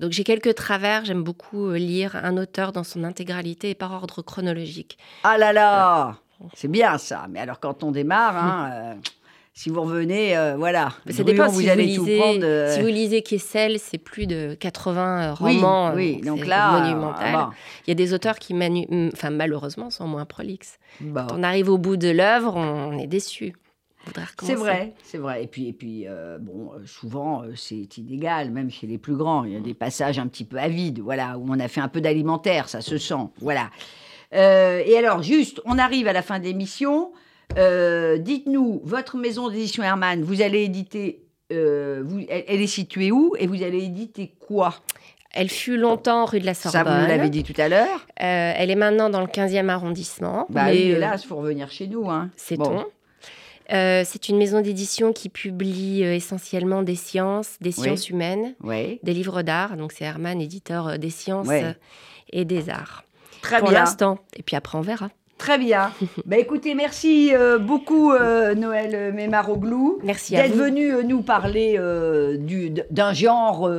donc 0.00 0.10
j'ai 0.10 0.24
quelques 0.24 0.54
travers. 0.54 1.04
J'aime 1.04 1.22
beaucoup 1.22 1.70
lire 1.72 2.16
un 2.16 2.36
auteur 2.36 2.72
dans 2.72 2.82
son 2.82 3.04
intégralité 3.04 3.70
et 3.70 3.74
par 3.76 3.92
ordre 3.92 4.22
chronologique. 4.22 4.98
Ah 5.22 5.38
là 5.38 5.52
là 5.52 6.16
C'est 6.54 6.68
bien 6.68 6.98
ça. 6.98 7.26
Mais 7.30 7.40
alors 7.40 7.60
quand 7.60 7.84
on 7.84 7.90
démarre, 7.90 8.36
hein, 8.36 8.70
euh, 8.72 8.94
si 9.58 9.70
vous 9.70 9.80
revenez, 9.80 10.36
euh, 10.36 10.54
voilà. 10.56 10.92
Mais 11.06 11.12
ça 11.12 11.24
dépend 11.24 11.48
vous 11.48 11.62
si 11.62 11.70
allez 11.70 11.86
vous 11.88 11.94
tout 11.96 12.04
lisez, 12.04 12.18
prendre. 12.18 12.44
euh, 12.44 12.74
si 12.74 12.82
vous 12.82 12.88
lisez 12.88 13.22
Kessel, 13.22 13.78
c'est 13.78 13.96
plus 13.96 14.26
de 14.26 14.54
80 14.60 15.34
oui, 15.40 15.54
romans. 15.54 15.92
oui. 15.94 16.16
donc 16.16 16.24
Donc 16.26 16.38
c'est 16.40 16.44
là, 16.46 16.78
monumental. 16.78 17.34
euh, 17.34 17.54
Il 17.86 17.90
y 17.90 17.92
a 17.92 17.94
des 17.94 18.12
auteurs 18.12 18.38
qui, 18.38 18.52
manu- 18.52 18.86
enfin, 19.14 19.30
malheureusement, 19.30 19.88
sont 19.88 20.06
moins 20.06 20.26
prolixes. 20.26 20.78
bon, 21.00 21.24
Quand 21.26 21.38
on 21.38 21.42
arrive 21.42 21.70
au 21.70 21.78
bout 21.78 21.96
de 21.96 22.10
l'œuvre, 22.10 22.54
on 22.54 22.98
est 22.98 23.06
déçu. 23.06 23.54
C'est 24.42 24.54
vrai, 24.54 24.92
c'est 25.02 25.18
vrai. 25.18 25.42
Et 25.42 25.46
puis, 25.46 25.68
et 25.68 25.72
puis 25.72 26.04
euh, 26.06 26.36
bon, 26.38 26.70
euh, 26.74 26.84
souvent, 26.86 27.42
euh, 27.42 27.54
c'est 27.56 27.96
inégal, 27.96 28.50
même 28.50 28.70
chez 28.70 28.86
les 28.86 28.98
plus 28.98 29.16
grands. 29.16 29.42
Il 29.44 29.52
y 29.54 29.56
a 29.56 29.60
des 29.60 29.74
passages 29.74 30.18
un 30.18 30.26
petit 30.28 30.44
peu 30.44 30.58
avides, 30.58 31.00
voilà, 31.00 31.38
où 31.38 31.46
on 31.48 31.58
a 31.58 31.66
fait 31.66 31.80
un 31.80 31.88
peu 31.88 32.00
d'alimentaire, 32.02 32.68
ça 32.68 32.82
se 32.82 32.98
sent, 32.98 33.14
voilà. 33.40 33.70
Euh, 34.34 34.82
et 34.84 34.96
alors, 34.98 35.22
juste, 35.22 35.60
on 35.64 35.78
arrive 35.78 36.06
à 36.08 36.12
la 36.12 36.22
fin 36.22 36.38
de 36.38 36.44
l'émission. 36.44 37.10
Euh, 37.58 38.18
Dites-nous, 38.18 38.80
votre 38.84 39.16
maison 39.16 39.48
d'édition 39.48 39.82
Hermann, 39.82 40.22
vous 40.22 40.42
allez 40.42 40.62
éditer, 40.64 41.22
euh, 41.52 42.02
vous, 42.04 42.20
elle, 42.28 42.44
elle 42.48 42.60
est 42.60 42.66
située 42.66 43.10
où 43.12 43.34
et 43.38 43.46
vous 43.46 43.62
allez 43.62 43.84
éditer 43.84 44.34
quoi? 44.46 44.74
Elle 45.32 45.50
fut 45.50 45.76
longtemps 45.76 46.24
rue 46.24 46.40
de 46.40 46.46
la 46.46 46.54
Ça, 46.54 46.70
Sorbonne. 46.70 46.94
vous 46.94 47.00
nous 47.02 47.08
l'avez 47.08 47.28
dit 47.28 47.42
tout 47.42 47.58
à 47.60 47.68
l'heure. 47.68 48.06
Euh, 48.22 48.52
elle 48.56 48.70
est 48.70 48.74
maintenant 48.76 49.10
dans 49.10 49.20
le 49.20 49.26
15e 49.26 49.68
arrondissement. 49.68 50.46
Bah 50.48 50.64
mais, 50.66 50.78
hélas, 50.78 51.24
il 51.24 51.26
faut 51.28 51.36
revenir 51.36 51.70
chez 51.70 51.86
nous. 51.88 52.10
Hein. 52.10 52.30
C'est 52.36 52.56
Bon. 52.56 52.70
on. 52.78 52.84
Euh, 53.74 54.02
c'est 54.06 54.28
une 54.28 54.38
maison 54.38 54.60
d'édition 54.60 55.12
qui 55.12 55.28
publie 55.28 56.04
euh, 56.04 56.14
essentiellement 56.14 56.82
des 56.82 56.94
sciences, 56.94 57.56
des 57.60 57.70
Oui. 57.76 57.82
sciences 57.82 58.08
humaines, 58.08 58.54
Oui, 58.62 59.00
des 59.02 59.12
livres 59.12 59.42
d'art. 59.42 59.76
Donc 59.76 59.90
c'est 59.92 60.04
Herman, 60.04 60.40
éditeur 60.40 60.86
euh, 60.88 60.96
des 60.98 61.10
sciences 61.10 61.48
et 62.32 62.44
des 62.44 62.70
arts. 62.70 63.02
très 63.42 63.58
Pour 63.58 63.70
bien. 63.70 63.80
l'instant. 63.80 64.18
Et 64.36 64.42
puis 64.42 64.54
après, 64.56 64.78
on 64.78 64.82
verra. 64.82 65.10
Très 65.38 65.58
bien. 65.58 65.92
bah, 66.24 66.38
écoutez, 66.38 66.74
merci 66.74 67.34
euh, 67.34 67.58
beaucoup, 67.58 68.10
euh, 68.12 68.54
Noël 68.54 69.12
Mémaroglou. 69.12 69.98
Merci 70.02 70.34
à 70.36 70.42
d'être 70.42 70.54
vous. 70.56 70.64
venu 70.64 70.92
euh, 70.94 71.02
nous 71.02 71.20
parler 71.20 71.78
du- 72.38 72.70
d'un 72.90 73.12
genre 73.12 73.70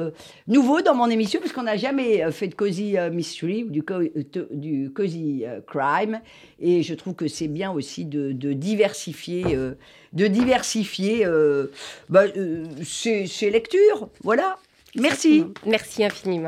nouveau 0.48 0.82
dans 0.82 0.94
mon 0.94 1.10
émission, 1.10 1.40
puisqu'on 1.40 1.64
n'a 1.64 1.78
jamais 1.78 2.32
fait 2.32 2.48
de 2.48 2.56
cozy 2.56 2.96
mystery 3.12 3.64
ou 3.64 3.70
du, 3.70 3.82
co- 3.84 4.04
to- 4.32 4.48
du 4.52 4.92
cozy 4.94 5.46
crime. 5.66 6.22
Et 6.60 6.84
je 6.84 6.94
trouve 6.94 7.16
que 7.16 7.28
c'est 7.28 7.48
bien 7.48 7.72
aussi 7.72 8.06
de, 8.06 8.32
de 8.34 8.54
diversifier, 8.54 9.44
de 10.14 10.28
diversifier 10.28 11.26
bah, 12.10 12.24
lectures. 13.52 14.10
Voilà. 14.24 14.58
Merci. 14.96 15.44
Merci 15.66 16.04
infiniment. 16.04 16.46